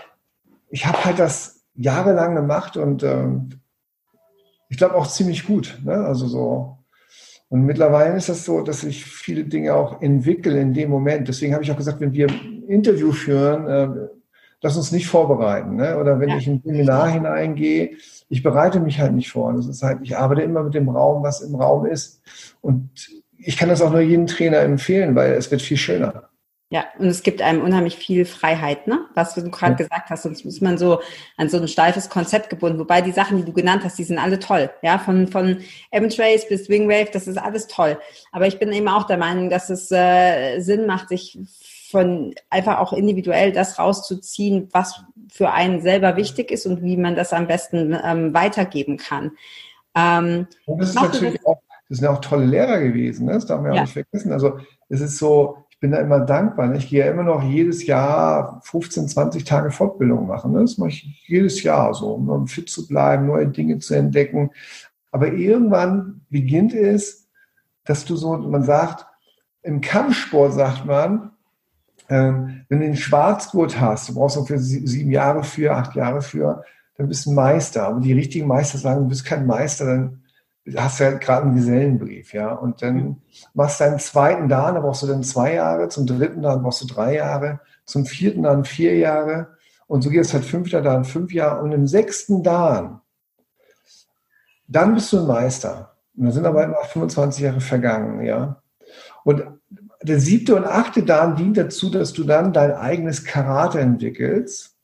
[0.69, 3.27] ich habe halt das jahrelang gemacht und äh,
[4.69, 5.79] ich glaube auch ziemlich gut.
[5.83, 5.93] Ne?
[5.93, 6.77] Also so.
[7.49, 11.27] Und mittlerweile ist das so, dass ich viele Dinge auch entwickle in dem Moment.
[11.27, 12.27] Deswegen habe ich auch gesagt, wenn wir
[12.67, 14.07] Interview führen, äh,
[14.61, 15.75] lass uns nicht vorbereiten.
[15.75, 15.97] Ne?
[15.99, 16.37] Oder wenn ja.
[16.37, 17.91] ich in ein Seminar hineingehe,
[18.29, 19.53] ich bereite mich halt nicht vor.
[19.53, 22.21] Das ist halt, ich arbeite immer mit dem Raum, was im Raum ist.
[22.61, 22.89] Und
[23.37, 26.29] ich kann das auch nur jedem Trainer empfehlen, weil es wird viel schöner.
[26.73, 29.05] Ja, und es gibt einem unheimlich viel Freiheit, ne?
[29.13, 29.77] Was du gerade ja.
[29.77, 31.01] gesagt hast, sonst ist man so
[31.37, 32.79] an so ein steifes Konzept gebunden.
[32.79, 34.71] Wobei die Sachen, die du genannt hast, die sind alle toll.
[34.81, 35.59] Ja, von, von
[35.91, 37.99] M-Trace bis Wingwave, das ist alles toll.
[38.31, 41.37] Aber ich bin eben auch der Meinung, dass es äh, Sinn macht, sich
[41.93, 47.15] von einfach auch individuell das rauszuziehen, was für einen selber wichtig ist und wie man
[47.15, 49.33] das am besten ähm, weitergeben kann.
[49.93, 53.33] Ähm, und das ist natürlich das, auch, das sind ja auch tolle Lehrer gewesen, ne?
[53.33, 54.31] das darf man ja auch nicht vergessen.
[54.31, 54.57] Also
[54.89, 56.65] es ist so, ich bin da immer dankbar.
[56.65, 56.77] Ne?
[56.77, 60.53] Ich gehe ja immer noch jedes Jahr 15, 20 Tage Fortbildung machen.
[60.53, 60.61] Ne?
[60.61, 64.49] Das mache ich jedes Jahr so, um fit zu bleiben, neue Dinge zu entdecken.
[65.11, 67.29] Aber irgendwann beginnt es,
[67.85, 69.05] dass du so, man sagt,
[69.61, 71.32] im Kampfsport sagt man,
[72.09, 76.21] ähm, wenn du den Schwarzgurt hast, du brauchst auch für sieben Jahre für, acht Jahre
[76.21, 76.63] für,
[76.97, 77.87] dann bist du ein Meister.
[77.87, 80.23] Aber die richtigen Meister sagen, du bist kein Meister, dann
[80.75, 82.53] hast du ja gerade einen Gesellenbrief, ja.
[82.53, 83.21] Und dann
[83.53, 86.81] machst du deinen zweiten Dan, da brauchst du dann zwei Jahre, zum dritten Dan brauchst
[86.81, 89.47] du drei Jahre, zum vierten Dan vier Jahre
[89.87, 93.01] und so geht es halt fünfter Dan fünf Jahre und im sechsten Dan,
[94.67, 95.95] dann bist du ein Meister.
[96.15, 98.61] Und dann sind aber immer 25 Jahre vergangen, ja.
[99.23, 99.43] Und
[100.03, 104.75] der siebte und achte Dan dient dazu, dass du dann dein eigenes Karate entwickelst.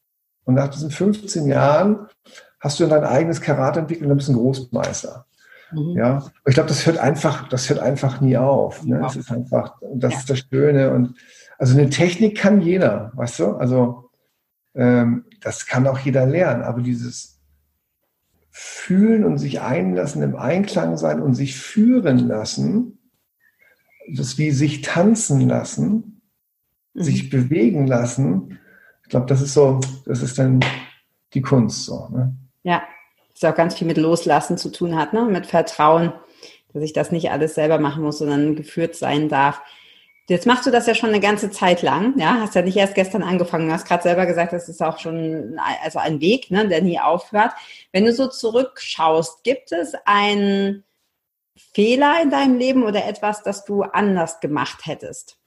[0.45, 2.07] Und nach diesen 15 Jahren
[2.59, 5.25] hast du dein eigenes Karate entwickelt und dann bist du ein Großmeister.
[5.71, 5.97] Mhm.
[5.97, 8.83] Ja, ich glaube, das hört einfach, das hört einfach nie auf.
[8.83, 8.99] Ne?
[8.99, 10.19] Das ist einfach, das ja.
[10.19, 10.91] ist das Schöne.
[10.91, 11.15] Und
[11.57, 13.45] also eine Technik kann jeder, weißt du?
[13.55, 14.09] Also
[14.75, 16.63] ähm, das kann auch jeder lernen.
[16.63, 17.39] Aber dieses
[18.49, 22.98] Fühlen und sich einlassen, im Einklang sein und sich führen lassen,
[24.15, 26.21] das wie sich tanzen lassen,
[26.93, 27.03] mhm.
[27.03, 28.59] sich bewegen lassen.
[29.03, 30.59] Ich glaube, das ist so, das ist dann
[31.33, 32.07] die Kunst so.
[32.09, 32.35] Ne?
[32.63, 32.83] Ja,
[33.33, 35.25] das auch ganz viel mit Loslassen zu tun hat, ne?
[35.25, 36.13] mit Vertrauen,
[36.73, 39.61] dass ich das nicht alles selber machen muss, sondern geführt sein darf.
[40.27, 42.93] Jetzt machst du das ja schon eine ganze Zeit lang, ja, hast ja nicht erst
[42.93, 46.67] gestern angefangen, du hast gerade selber gesagt, das ist auch schon also ein Weg, ne,
[46.67, 47.51] der nie aufhört.
[47.91, 50.83] Wenn du so zurückschaust, gibt es ein
[51.73, 55.37] Fehler in deinem Leben oder etwas, das du anders gemacht hättest?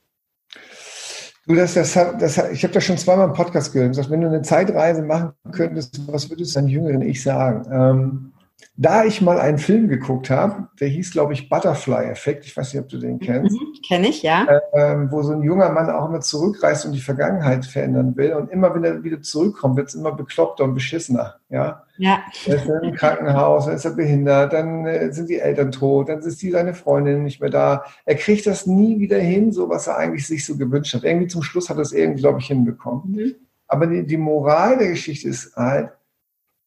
[1.46, 3.96] Du, das, das, das, ich habe das schon zweimal im Podcast gehört.
[4.10, 7.66] Wenn du eine Zeitreise machen könntest, was würdest du deinem jüngeren Ich sagen?
[7.72, 8.31] Ähm,
[8.76, 12.46] da ich mal einen Film geguckt habe, der hieß, glaube ich, Butterfly-Effekt.
[12.46, 13.52] Ich weiß nicht, ob du den kennst.
[13.52, 14.46] Mhm, Kenne ich, ja.
[14.72, 18.32] Ähm, wo so ein junger Mann auch immer zurückreist und die Vergangenheit verändern will.
[18.32, 21.36] Und immer, wenn er wieder zurückkommt, wird es immer bekloppter und beschissener.
[21.50, 21.84] Ja.
[21.98, 22.22] ja.
[22.46, 26.20] Er ist im Krankenhaus, dann ist er behindert, dann äh, sind die Eltern tot, dann
[26.20, 27.84] ist die seine Freundin nicht mehr da.
[28.06, 31.04] Er kriegt das nie wieder hin, so was er eigentlich sich so gewünscht hat.
[31.04, 33.12] Irgendwie zum Schluss hat er es irgendwie, glaube ich, hinbekommen.
[33.12, 33.34] Mhm.
[33.68, 35.90] Aber die, die Moral der Geschichte ist halt,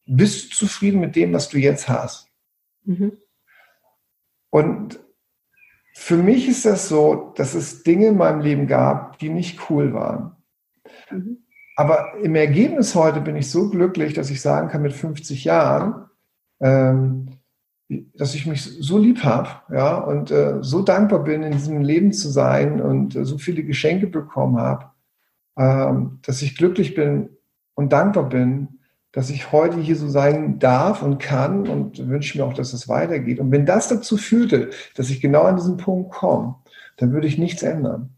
[0.05, 2.29] bist du zufrieden mit dem, was du jetzt hast?
[2.83, 3.13] Mhm.
[4.49, 4.99] Und
[5.93, 9.93] für mich ist das so, dass es Dinge in meinem Leben gab, die nicht cool
[9.93, 10.35] waren.
[11.09, 11.39] Mhm.
[11.75, 16.05] Aber im Ergebnis heute bin ich so glücklich, dass ich sagen kann, mit 50 Jahren,
[16.61, 17.27] ähm,
[17.89, 22.13] dass ich mich so lieb habe, ja, und äh, so dankbar bin, in diesem Leben
[22.13, 24.91] zu sein und äh, so viele Geschenke bekommen habe,
[25.57, 27.29] ähm, dass ich glücklich bin
[27.75, 28.79] und dankbar bin,
[29.15, 32.89] dass ich heute hier so sein darf und kann und wünsche mir auch, dass es
[32.89, 33.39] weitergeht.
[33.39, 36.55] Und wenn das dazu führte, dass ich genau an diesen Punkt komme,
[36.97, 38.09] dann würde ich nichts ändern.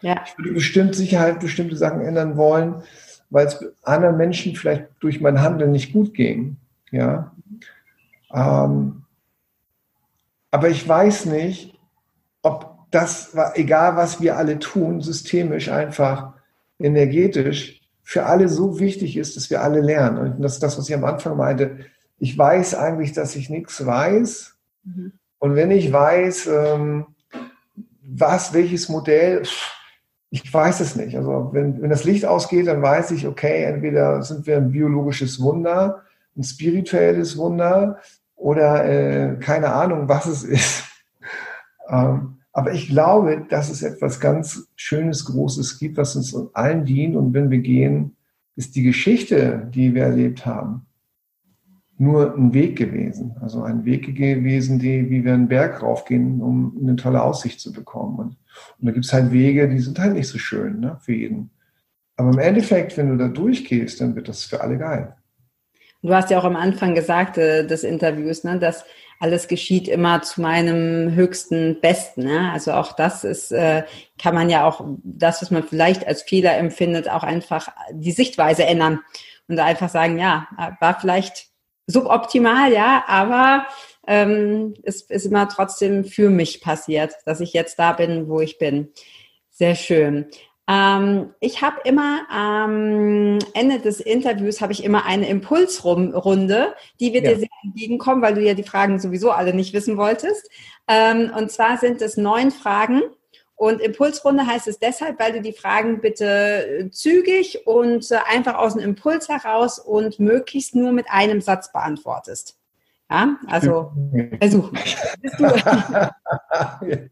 [0.00, 0.24] Ja.
[0.24, 2.82] Ich würde bestimmt Sicherheit bestimmte Sachen ändern wollen,
[3.28, 6.56] weil es anderen Menschen vielleicht durch mein Handeln nicht gut ging.
[6.90, 7.32] Ja.
[8.32, 9.02] Ähm,
[10.50, 11.78] aber ich weiß nicht,
[12.40, 16.32] ob das, egal was wir alle tun, systemisch einfach
[16.78, 17.79] energetisch
[18.10, 20.18] für alle so wichtig ist, dass wir alle lernen.
[20.18, 21.78] Und das ist das, was ich am Anfang meinte.
[22.18, 24.56] Ich weiß eigentlich, dass ich nichts weiß.
[24.82, 25.12] Mhm.
[25.38, 27.06] Und wenn ich weiß, ähm,
[28.02, 29.44] was, welches Modell,
[30.30, 31.16] ich weiß es nicht.
[31.16, 35.40] Also wenn, wenn das Licht ausgeht, dann weiß ich, okay, entweder sind wir ein biologisches
[35.40, 36.02] Wunder,
[36.36, 38.00] ein spirituelles Wunder
[38.34, 40.82] oder äh, keine Ahnung, was es ist.
[41.88, 47.14] ähm, aber ich glaube, dass es etwas ganz Schönes, Großes gibt, was uns allen dient.
[47.14, 48.16] Und wenn wir gehen,
[48.56, 50.86] ist die Geschichte, die wir erlebt haben,
[51.96, 53.36] nur ein Weg gewesen.
[53.40, 57.72] Also ein Weg gewesen, die, wie wir einen Berg raufgehen, um eine tolle Aussicht zu
[57.72, 58.18] bekommen.
[58.18, 58.36] Und,
[58.78, 61.50] und da gibt es halt Wege, die sind halt nicht so schön ne, für jeden.
[62.16, 65.14] Aber im Endeffekt, wenn du da durchgehst, dann wird das für alle geil.
[66.02, 68.84] Du hast ja auch am Anfang gesagt äh, des Interviews, ne, dass
[69.20, 72.24] alles geschieht immer zu meinem höchsten Besten.
[72.24, 72.50] Ne?
[72.52, 73.84] Also auch das ist, äh,
[74.18, 78.64] kann man ja auch das, was man vielleicht als Fehler empfindet, auch einfach die Sichtweise
[78.64, 79.00] ändern
[79.46, 80.48] und einfach sagen, ja,
[80.80, 81.48] war vielleicht
[81.86, 83.66] suboptimal, ja, aber
[84.06, 88.58] ähm, es ist immer trotzdem für mich passiert, dass ich jetzt da bin, wo ich
[88.58, 88.88] bin.
[89.50, 90.30] Sehr schön.
[90.70, 97.24] Ähm, ich habe immer am Ende des Interviews habe ich immer eine Impulsrunde, die wird
[97.24, 97.32] ja.
[97.32, 100.48] dir sehr entgegenkommen, weil du ja die Fragen sowieso alle nicht wissen wolltest.
[100.86, 103.02] Ähm, und zwar sind es neun Fragen.
[103.56, 108.74] Und Impulsrunde heißt es deshalb, weil du die Fragen bitte zügig und äh, einfach aus
[108.74, 112.56] dem Impuls heraus und möglichst nur mit einem Satz beantwortest.
[113.10, 113.90] Ja, also
[114.40, 114.70] versuch.
[115.20, 115.46] Bist du,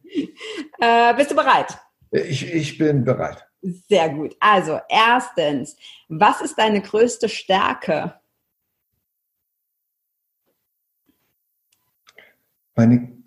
[0.79, 1.77] äh, bist du bereit?
[2.13, 3.48] Ich, ich bin bereit.
[3.89, 4.37] Sehr gut.
[4.41, 5.77] Also, erstens,
[6.09, 8.15] was ist deine größte Stärke?
[12.75, 13.23] Meine,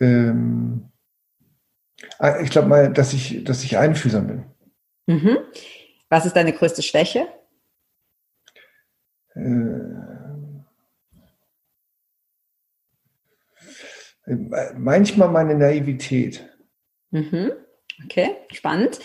[0.00, 0.90] ähm,
[2.18, 4.44] ah, ich glaube mal, dass ich, dass ich einfühlsam bin.
[5.06, 5.38] Mhm.
[6.08, 7.28] Was ist deine größte Schwäche?
[9.34, 9.94] Äh,
[14.76, 16.48] manchmal meine Naivität.
[17.10, 17.52] Mhm.
[18.04, 19.00] Okay, spannend.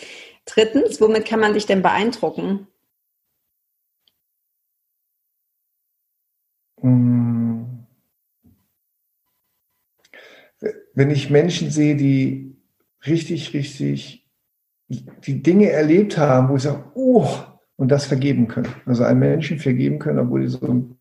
[0.48, 2.66] Drittens, womit kann man dich denn beeindrucken?
[6.80, 7.86] Hm.
[10.94, 12.56] Wenn ich Menschen sehe, die
[13.06, 14.24] richtig, richtig
[14.88, 17.28] die Dinge erlebt haben, wo ich sage, oh,
[17.76, 18.72] und das vergeben können.
[18.86, 20.96] Also einen Menschen vergeben können, obwohl die so.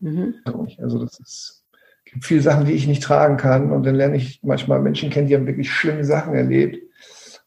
[0.00, 0.34] Mhm.
[0.78, 1.64] Also das ist,
[2.04, 3.70] gibt viele Sachen, die ich nicht tragen kann.
[3.70, 6.87] Und dann lerne ich manchmal Menschen kennen, die haben wirklich schlimme Sachen erlebt.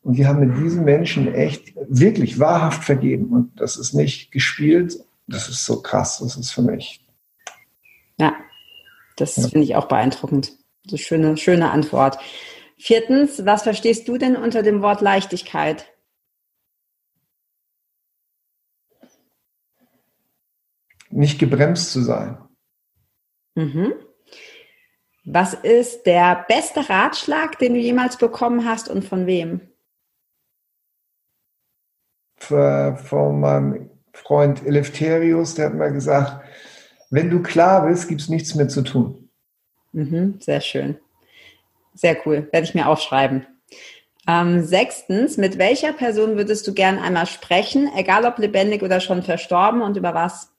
[0.04, 3.32] Und wir haben mit diesen Menschen echt wirklich wahrhaft vergeben.
[3.34, 4.98] Und das ist nicht gespielt.
[5.28, 6.20] Das ist so krass.
[6.20, 7.06] Das ist für mich.
[8.18, 8.36] Ja,
[9.16, 9.48] das ja.
[9.48, 10.58] finde ich auch beeindruckend.
[10.88, 12.18] So schöne, schöne Antwort.
[12.78, 15.88] Viertens, was verstehst du denn unter dem Wort Leichtigkeit?
[21.12, 22.38] Nicht gebremst zu sein.
[23.54, 23.94] Mhm.
[25.26, 29.71] Was ist der beste Ratschlag, den du jemals bekommen hast und von wem?
[32.50, 36.44] Äh, von meinem Freund Eleftherius, der hat mal gesagt,
[37.10, 39.30] wenn du klar bist, gibt es nichts mehr zu tun.
[39.92, 40.98] Mhm, sehr schön.
[41.94, 42.48] Sehr cool.
[42.52, 43.46] Werde ich mir aufschreiben.
[44.28, 49.24] Ähm, sechstens, mit welcher Person würdest du gern einmal sprechen, egal ob lebendig oder schon
[49.24, 50.52] verstorben und über was?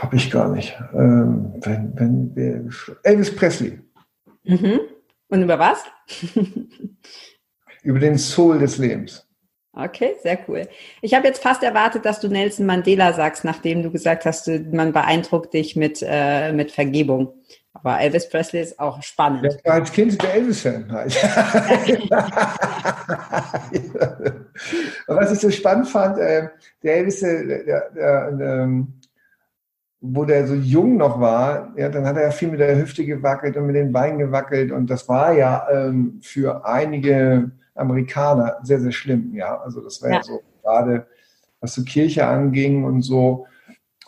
[0.00, 0.76] Habe ich gar nicht.
[0.92, 2.68] Ähm, wenn, wenn wir,
[3.04, 3.83] Elvis Presley.
[4.44, 4.80] Mhm.
[5.28, 5.84] Und über was?
[7.82, 9.26] über den Soul des Lebens.
[9.76, 10.68] Okay, sehr cool.
[11.02, 14.92] Ich habe jetzt fast erwartet, dass du Nelson Mandela sagst, nachdem du gesagt hast, man
[14.92, 17.34] beeindruckt dich mit, äh, mit Vergebung.
[17.72, 19.58] Aber Elvis Presley ist auch spannend.
[19.64, 21.14] War als Kind der Elvis-Fan halt.
[25.08, 26.48] was ich so spannend fand, äh,
[26.84, 29.00] der Elvis, äh, der, der, der, ähm,
[30.06, 33.06] wo der so jung noch war, ja, dann hat er ja viel mit der Hüfte
[33.06, 38.80] gewackelt und mit den Beinen gewackelt und das war ja ähm, für einige Amerikaner sehr,
[38.80, 39.58] sehr schlimm, ja.
[39.60, 41.06] Also das war ja, ja so gerade,
[41.60, 43.46] was so Kirche anging und so.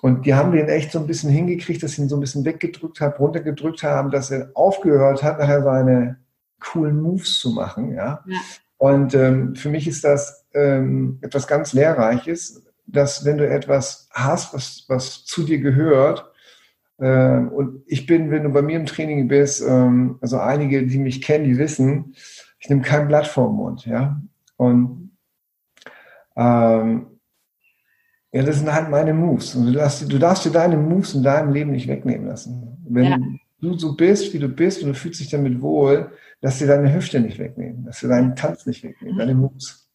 [0.03, 2.45] Und die haben den echt so ein bisschen hingekriegt, dass sie ihn so ein bisschen
[2.45, 6.19] weggedrückt haben, runtergedrückt haben, dass er aufgehört hat, nachher seine
[6.61, 8.23] coolen Moves zu machen, ja.
[8.27, 8.39] ja.
[8.77, 14.55] Und ähm, für mich ist das ähm, etwas ganz Lehrreiches, dass wenn du etwas hast,
[14.55, 16.31] was, was zu dir gehört,
[16.99, 20.99] ähm, und ich bin, wenn du bei mir im Training bist, ähm, also einige, die
[20.99, 22.15] mich kennen, die wissen,
[22.59, 24.21] ich nehme kein Blatt vor Mund, ja.
[24.57, 25.11] Und
[26.37, 27.07] ähm,
[28.33, 29.55] ja, das sind halt meine Moves.
[29.55, 32.79] Und du darfst, du darfst dir deine Moves in deinem Leben nicht wegnehmen lassen.
[32.89, 33.19] Wenn ja.
[33.61, 36.11] du so bist, wie du bist und du fühlst dich damit wohl,
[36.41, 39.86] lass dir deine Hüfte nicht wegnehmen, lass dir deinen Tanz nicht wegnehmen, deine Moves.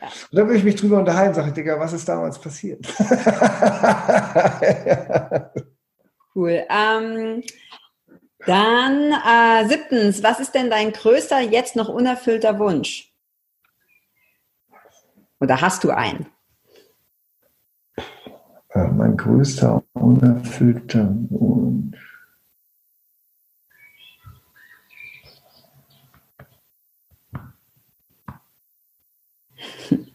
[0.00, 0.06] Ja.
[0.06, 2.86] Und dann würde ich mich drüber unterhalten, sage ich, Digga, was ist damals passiert?
[6.34, 6.64] cool.
[6.70, 7.42] Ähm,
[8.46, 13.12] dann äh, siebtens, was ist denn dein größter, jetzt noch unerfüllter Wunsch?
[15.40, 16.26] Oder hast du einen?
[18.70, 22.07] Äh, mein größter unerfüllter Wunsch.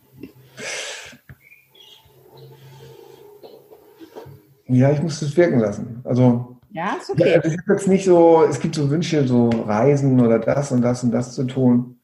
[4.67, 6.01] Ja, ich muss es wirken lassen.
[6.03, 7.29] Also, ja, ist okay.
[7.29, 10.81] Ja, es ist jetzt nicht so, es gibt so Wünsche, so Reisen oder das und
[10.81, 11.99] das und das zu tun.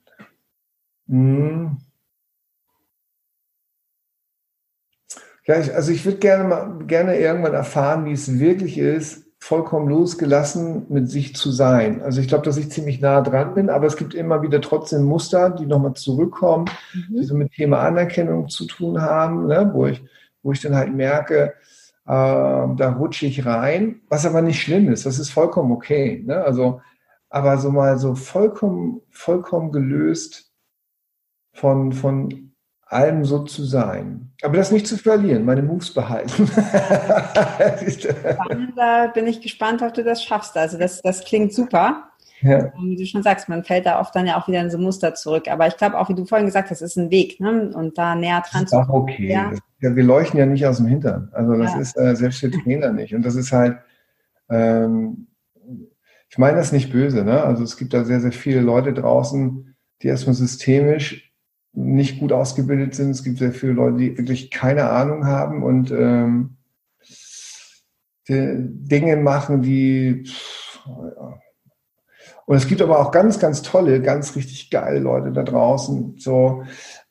[1.07, 1.77] Hm.
[5.45, 9.87] Ja, ich, also ich würde gerne mal gerne irgendwann erfahren, wie es wirklich ist, vollkommen
[9.87, 12.01] losgelassen mit sich zu sein.
[12.01, 15.03] Also ich glaube, dass ich ziemlich nah dran bin, aber es gibt immer wieder trotzdem
[15.03, 17.15] Muster, die nochmal zurückkommen, mhm.
[17.15, 19.71] die so mit Thema Anerkennung zu tun haben, ne?
[19.73, 20.03] wo, ich,
[20.43, 21.53] wo ich dann halt merke,
[22.05, 26.21] äh, da rutsche ich rein, was aber nicht schlimm ist, das ist vollkommen okay.
[26.25, 26.43] Ne?
[26.43, 26.81] Also,
[27.29, 30.51] aber so mal so vollkommen, vollkommen gelöst
[31.53, 32.48] von, von
[32.89, 34.31] allem so zu sein.
[34.41, 36.49] Aber das nicht zu verlieren, meine Moves behalten.
[38.75, 40.57] da bin ich gespannt, ob du das schaffst.
[40.57, 42.09] Also das, das klingt super.
[42.41, 42.71] Ja.
[42.81, 45.13] Wie du schon sagst, man fällt da oft dann ja auch wieder in so Muster
[45.13, 45.47] zurück.
[45.49, 47.39] Aber ich glaube auch, wie du vorhin gesagt hast, ist ein Weg.
[47.39, 47.71] Ne?
[47.75, 48.89] Und da näher dran zu kommen.
[48.89, 49.31] okay.
[49.31, 49.51] Ja.
[49.81, 49.95] ja.
[49.95, 51.29] wir leuchten ja nicht aus dem Hintern.
[51.33, 51.79] Also das ja.
[51.79, 53.13] ist äh, selbst für Trainer nicht.
[53.13, 53.77] Und das ist halt,
[54.49, 55.27] ähm,
[56.29, 57.23] ich meine das nicht böse.
[57.23, 57.43] Ne?
[57.43, 61.28] Also es gibt da sehr, sehr viele Leute draußen, die erstmal systemisch
[61.73, 63.11] nicht gut ausgebildet sind.
[63.11, 66.55] Es gibt sehr viele Leute, die wirklich keine Ahnung haben und ähm,
[68.27, 70.29] Dinge machen, die
[72.45, 76.15] und es gibt aber auch ganz, ganz tolle, ganz richtig geile Leute da draußen.
[76.17, 76.63] So,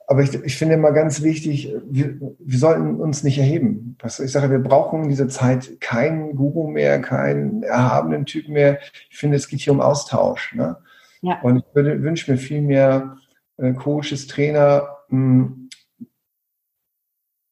[0.09, 3.97] aber ich, ich finde immer ganz wichtig, wir, wir sollten uns nicht erheben.
[4.03, 8.79] Ich sage, wir brauchen in dieser Zeit keinen Guru mehr, keinen erhabenen Typ mehr.
[9.11, 10.55] Ich finde, es geht hier um Austausch.
[10.55, 10.79] Ne?
[11.21, 11.41] Ja.
[11.43, 13.17] Und ich würde, wünsche mir viel mehr
[13.59, 15.69] Coaches, Trainer, hm,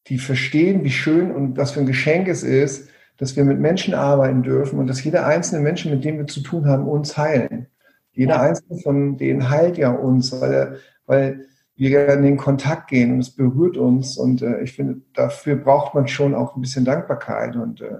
[0.06, 3.94] die verstehen, wie schön und was für ein Geschenk es ist, dass wir mit Menschen
[3.94, 7.66] arbeiten dürfen und dass jeder einzelne Mensch, mit dem wir zu tun haben, uns heilen.
[8.12, 8.42] Jeder ja.
[8.42, 11.46] einzelne von denen heilt ja uns, weil, weil
[11.76, 14.16] wir in den Kontakt gehen und es berührt uns.
[14.16, 17.98] Und äh, ich finde, dafür braucht man schon auch ein bisschen Dankbarkeit und, äh,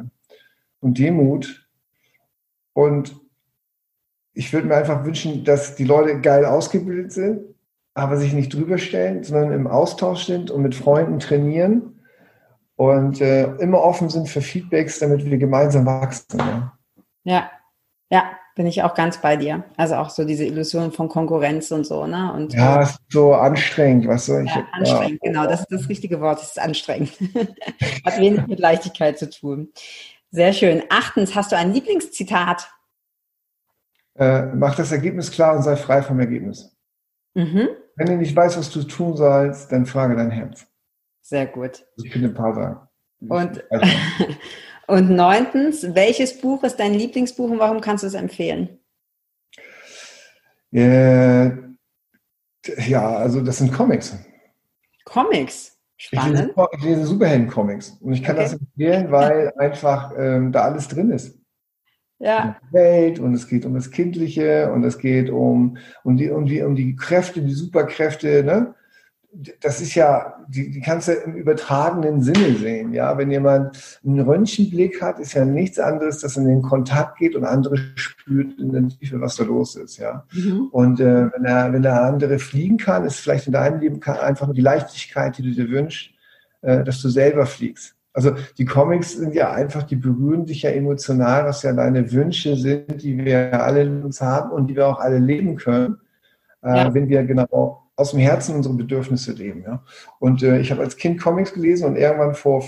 [0.81, 1.69] und Demut.
[2.73, 3.17] Und
[4.33, 7.56] ich würde mir einfach wünschen, dass die Leute geil ausgebildet sind,
[7.97, 12.05] aber sich nicht drüber stellen, sondern im Austausch sind und mit Freunden trainieren
[12.77, 16.39] und äh, immer offen sind für Feedbacks, damit wir gemeinsam wachsen.
[16.39, 16.79] Ja.
[17.25, 17.51] ja,
[18.11, 19.65] ja, bin ich auch ganz bei dir.
[19.79, 22.35] Also auch so diese Illusion von Konkurrenz und so, ne?
[22.35, 24.55] Und, ja, ist so anstrengend, was soll ich?
[24.55, 25.31] Ja, anstrengend, ja.
[25.31, 27.13] genau, das ist das richtige Wort, es ist anstrengend.
[28.05, 29.73] Hat wenig mit Leichtigkeit zu tun.
[30.31, 30.83] Sehr schön.
[30.91, 32.69] Achtens, hast du ein Lieblingszitat?
[34.17, 36.77] Äh, mach das Ergebnis klar und sei frei vom Ergebnis.
[37.33, 37.69] Mhm.
[37.97, 40.67] Wenn du nicht weißt, was du tun sollst, dann frage dein Herz.
[41.23, 41.85] Sehr gut.
[41.97, 42.89] Ich finde ein paar sagen.
[43.29, 43.65] Und,
[44.87, 48.79] und neuntens, welches Buch ist dein Lieblingsbuch und warum kannst du es empfehlen?
[50.73, 51.47] Äh,
[52.87, 54.17] ja, also das sind Comics.
[55.05, 55.77] Comics?
[55.97, 56.51] Spannend.
[56.51, 58.45] Ich lese, ich lese Superhelden-Comics und ich kann okay.
[58.45, 61.36] das empfehlen, weil einfach ähm, da alles drin ist.
[62.19, 62.57] Ja.
[62.63, 66.47] Um Welt und es geht um das Kindliche und es geht um, um, die, um,
[66.47, 68.75] die, um die Kräfte, die Superkräfte, ne?
[69.61, 72.93] das ist ja, die, die kannst du im übertragenen Sinne sehen.
[72.93, 77.19] Ja, wenn jemand einen Röntgenblick hat, ist ja nichts anderes, dass er in den Kontakt
[77.19, 79.99] geht und andere spürt in der Tiefe, was da los ist.
[79.99, 80.69] Ja, mhm.
[80.73, 84.47] und äh, wenn er, wenn er andere fliegen kann, ist vielleicht in deinem Leben einfach
[84.47, 86.11] nur die Leichtigkeit, die du dir wünschst,
[86.63, 87.96] äh, dass du selber fliegst.
[88.17, 92.57] Also die Comics sind ja einfach, die berühren dich ja emotional, was ja deine Wünsche
[92.57, 96.01] sind, die wir alle in uns haben und die wir auch alle leben können,
[96.63, 96.95] äh, ja.
[96.95, 99.65] wenn wir genau aus dem Herzen unsere Bedürfnisse leben.
[99.67, 99.83] Ja?
[100.19, 102.65] Und äh, ich habe als Kind Comics gelesen und irgendwann vor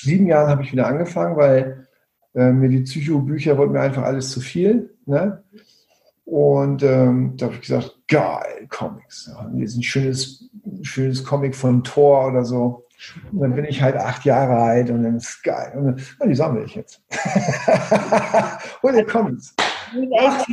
[0.00, 1.86] sieben Jahren habe ich wieder angefangen, weil
[2.34, 4.94] äh, mir die Psycho-Bücher wollten mir einfach alles zu viel.
[5.06, 5.42] Ne?
[6.26, 9.30] Und ähm, da habe ich gesagt, geil, Comics.
[9.32, 10.50] Ja, hier ist ein schönes,
[10.82, 12.85] schönes Comic von Thor oder so.
[13.32, 15.72] Und dann bin ich halt acht Jahre alt und dann ist es geil.
[15.76, 17.02] Und, dann, und die sammle ich jetzt.
[18.82, 19.54] Hol dir Comics.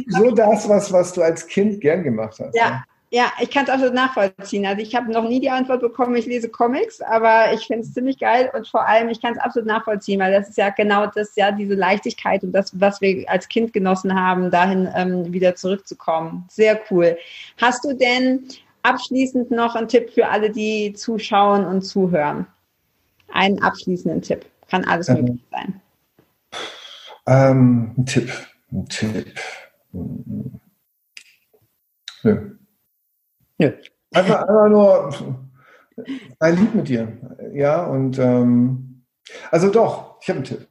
[0.09, 2.55] so das, was, was du als Kind gern gemacht hast.
[2.55, 2.83] Ja, ne?
[3.13, 4.65] Ja, ich kann es absolut nachvollziehen.
[4.65, 7.93] Also ich habe noch nie die Antwort bekommen, ich lese Comics, aber ich finde es
[7.93, 11.05] ziemlich geil und vor allem, ich kann es absolut nachvollziehen, weil das ist ja genau
[11.05, 15.53] das, ja, diese Leichtigkeit und das, was wir als Kind genossen haben, dahin ähm, wieder
[15.53, 16.45] zurückzukommen.
[16.49, 17.15] Sehr cool.
[17.61, 18.47] Hast du denn
[18.83, 22.47] abschließend noch einen Tipp für alle, die zuschauen und zuhören?
[23.31, 24.45] Einen abschließenden Tipp.
[24.69, 25.81] Kann alles ähm, möglich sein.
[27.25, 28.31] Ähm, ein Tipp.
[28.71, 29.39] Ein Tipp.
[32.23, 32.55] Nö.
[33.57, 33.71] Nö.
[34.13, 35.13] Einfach, einfach nur
[36.39, 37.17] ein Lied mit dir.
[37.53, 39.05] Ja, und ähm,
[39.51, 40.67] also doch, ich habe einen Tipp.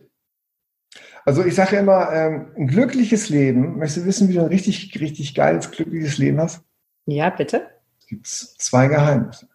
[1.25, 5.01] Also ich sage immer, ähm, ein glückliches Leben, möchtest du wissen, wie du ein richtig,
[5.01, 6.65] richtig geiles, glückliches Leben hast?
[7.07, 7.72] Ja, bitte.
[8.13, 9.49] Es gibt zwei Geheimnisse.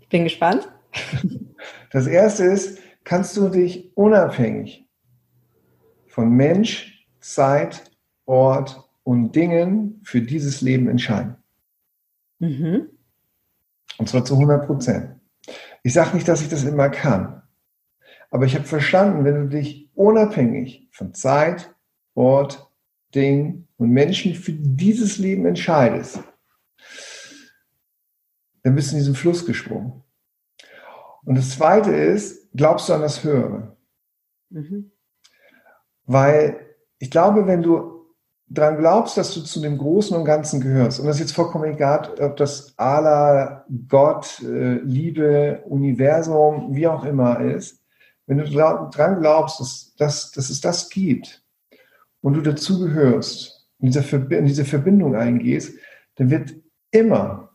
[0.00, 0.70] Ich bin gespannt.
[1.92, 4.88] Das erste ist, kannst du dich unabhängig
[6.06, 7.90] von Mensch, Zeit,
[8.26, 11.36] Ort und Dingen für dieses Leben entscheiden.
[12.38, 12.90] Mhm.
[13.98, 15.16] Und zwar zu 100 Prozent.
[15.82, 17.42] Ich sage nicht, dass ich das immer kann,
[18.30, 21.74] aber ich habe verstanden, wenn du dich unabhängig von Zeit,
[22.14, 22.70] Ort,
[23.14, 26.20] Ding und Menschen für dieses Leben entscheidest,
[28.62, 30.02] dann bist du in diesen Fluss gesprungen.
[31.24, 33.76] Und das Zweite ist, glaubst du an das Höhere?
[34.50, 34.90] Mhm.
[36.04, 36.60] Weil
[36.98, 38.06] ich glaube, wenn du
[38.48, 41.72] dran glaubst, dass du zu dem Großen und Ganzen gehörst, und das ist jetzt vollkommen
[41.72, 47.80] egal, ob das Allah, Gott, äh, Liebe, Universum, wie auch immer ist,
[48.26, 51.44] wenn du dran glaubst, dass, dass, dass es das gibt
[52.20, 55.78] und du dazugehörst, in, in diese Verbindung eingehst,
[56.16, 56.54] dann wird
[56.90, 57.49] immer,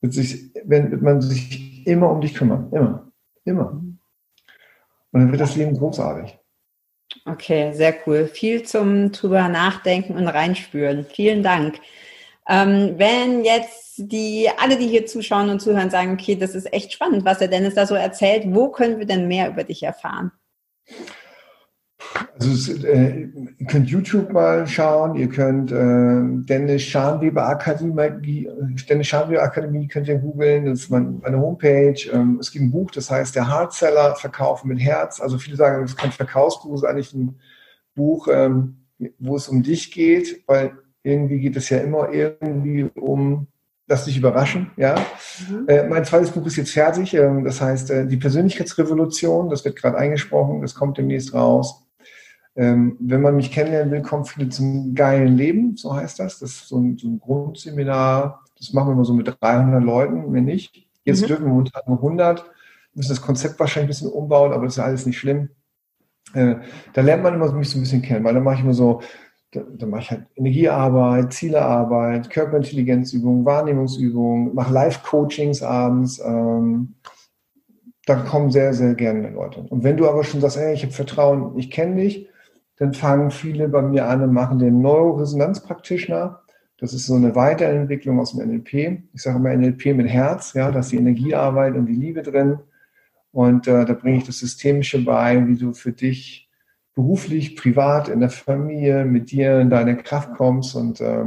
[0.00, 2.70] wird, sich, wird man sich immer um dich kümmern.
[2.72, 3.12] Immer.
[3.44, 3.70] Immer.
[3.70, 6.38] Und dann wird das Leben großartig.
[7.24, 8.26] Okay, sehr cool.
[8.26, 11.04] Viel zum drüber nachdenken und reinspüren.
[11.04, 11.80] Vielen Dank.
[12.48, 16.92] Ähm, wenn jetzt die, alle, die hier zuschauen und zuhören, sagen, okay, das ist echt
[16.92, 20.32] spannend, was der Dennis da so erzählt, wo können wir denn mehr über dich erfahren?
[22.40, 23.28] Also äh,
[23.58, 28.48] ihr könnt YouTube mal schauen, ihr könnt äh, Dennis Scharnweber Akademie,
[28.88, 31.98] Dennis Scharnweber Akademie könnt ihr googeln, das ist meine, Homepage.
[32.12, 35.20] Ähm, es gibt ein Buch, das heißt der Hardseller Verkaufen mit Herz.
[35.20, 37.38] Also viele sagen, das ist kein Verkaufsbuch, es ist eigentlich ein
[37.94, 38.76] Buch, ähm,
[39.18, 43.48] wo es um dich geht, weil irgendwie geht es ja immer irgendwie um
[43.90, 44.96] Lass dich überraschen, ja.
[45.48, 45.66] Mhm.
[45.66, 47.14] Äh, mein zweites Buch ist jetzt fertig.
[47.14, 49.48] Ähm, das heißt, äh, die Persönlichkeitsrevolution.
[49.48, 50.60] Das wird gerade eingesprochen.
[50.60, 51.87] Das kommt demnächst raus.
[52.58, 56.40] Ähm, wenn man mich kennenlernen will, kommt viele zum geilen Leben, so heißt das.
[56.40, 60.32] Das ist so ein, so ein Grundseminar, das machen wir immer so mit 300 Leuten,
[60.32, 60.88] wenn nicht.
[61.04, 61.26] Jetzt mhm.
[61.26, 62.44] dürfen wir unter 100,
[62.94, 65.50] müssen das Konzept wahrscheinlich ein bisschen umbauen, aber das ist alles nicht schlimm.
[66.34, 66.56] Äh,
[66.94, 69.02] da lernt man immer mich so ein bisschen kennen, weil da mache ich immer so,
[69.52, 76.18] da, da mache ich halt Energiearbeit, Zielearbeit, Körperintelligenzübungen, Wahrnehmungsübungen, mache Live-Coachings abends.
[76.18, 76.96] Ähm,
[78.04, 79.60] da kommen sehr, sehr gerne Leute.
[79.60, 82.28] Und wenn du aber schon sagst, ey, ich habe Vertrauen, ich kenne dich,
[82.78, 86.40] dann fangen viele bei mir an und machen den Neuroresonanzpraktitioner.
[86.78, 89.02] Das ist so eine Weiterentwicklung aus dem NLP.
[89.12, 92.60] Ich sage immer NLP mit Herz, ja, da ist die Energiearbeit und die Liebe drin.
[93.32, 96.48] Und äh, da bringe ich das Systemische bei, wie du für dich
[96.94, 100.76] beruflich, privat, in der Familie, mit dir in deine Kraft kommst.
[100.76, 101.24] Und äh,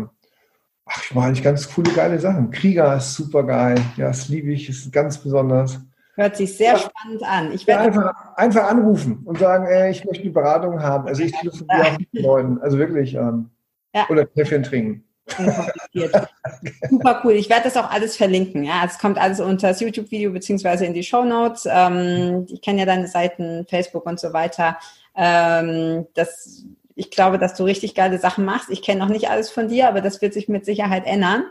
[0.85, 2.51] ach, ich mache eigentlich ganz coole, geile Sachen.
[2.51, 3.79] Krieger ist super geil.
[3.97, 5.81] Ja, das liebe ich, ist ganz besonders.
[6.15, 6.77] Hört sich sehr ja.
[6.77, 7.51] spannend an.
[7.53, 11.07] Ich werde ja, einfach, einfach anrufen und sagen, ey, ich möchte die Beratung haben.
[11.07, 13.15] Also ich telefoniere auch mit Leuten, also wirklich.
[13.15, 13.49] Ähm,
[13.93, 14.07] ja.
[14.09, 15.03] Oder Käffchen trinken.
[16.89, 17.33] Super cool.
[17.33, 18.63] Ich werde das auch alles verlinken.
[18.63, 21.67] Ja, es kommt alles unter das YouTube-Video beziehungsweise in die Show Notes.
[21.69, 24.77] Ähm, ich kenne ja deine Seiten, Facebook und so weiter.
[25.15, 28.69] Ähm, das, ich glaube, dass du richtig geile Sachen machst.
[28.69, 31.45] Ich kenne noch nicht alles von dir, aber das wird sich mit Sicherheit ändern.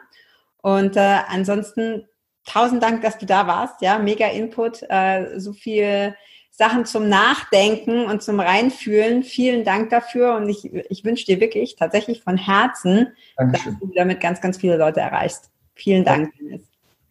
[0.62, 2.06] Und äh, ansonsten
[2.44, 3.80] tausend Dank, dass du da warst.
[3.82, 6.14] Ja, mega Input, äh, so viel
[6.50, 9.22] Sachen zum Nachdenken und zum Reinfühlen.
[9.22, 13.72] Vielen Dank dafür und ich, ich wünsche dir wirklich tatsächlich von Herzen, Dankeschön.
[13.72, 15.50] dass du damit ganz, ganz viele Leute erreichst.
[15.74, 16.62] Vielen Dank, Dennis.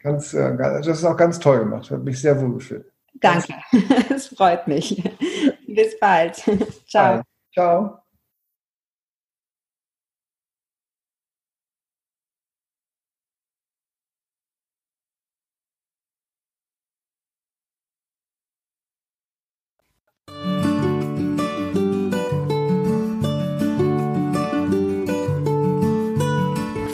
[0.02, 1.90] Ganz, äh, das ist auch ganz toll gemacht.
[1.90, 2.92] Hat mich sehr wohl gefühlt.
[3.16, 3.56] Danke.
[4.10, 5.02] Es freut mich.
[5.68, 6.36] Bis bald.
[6.88, 7.22] Ciao.
[7.54, 8.00] Ciao.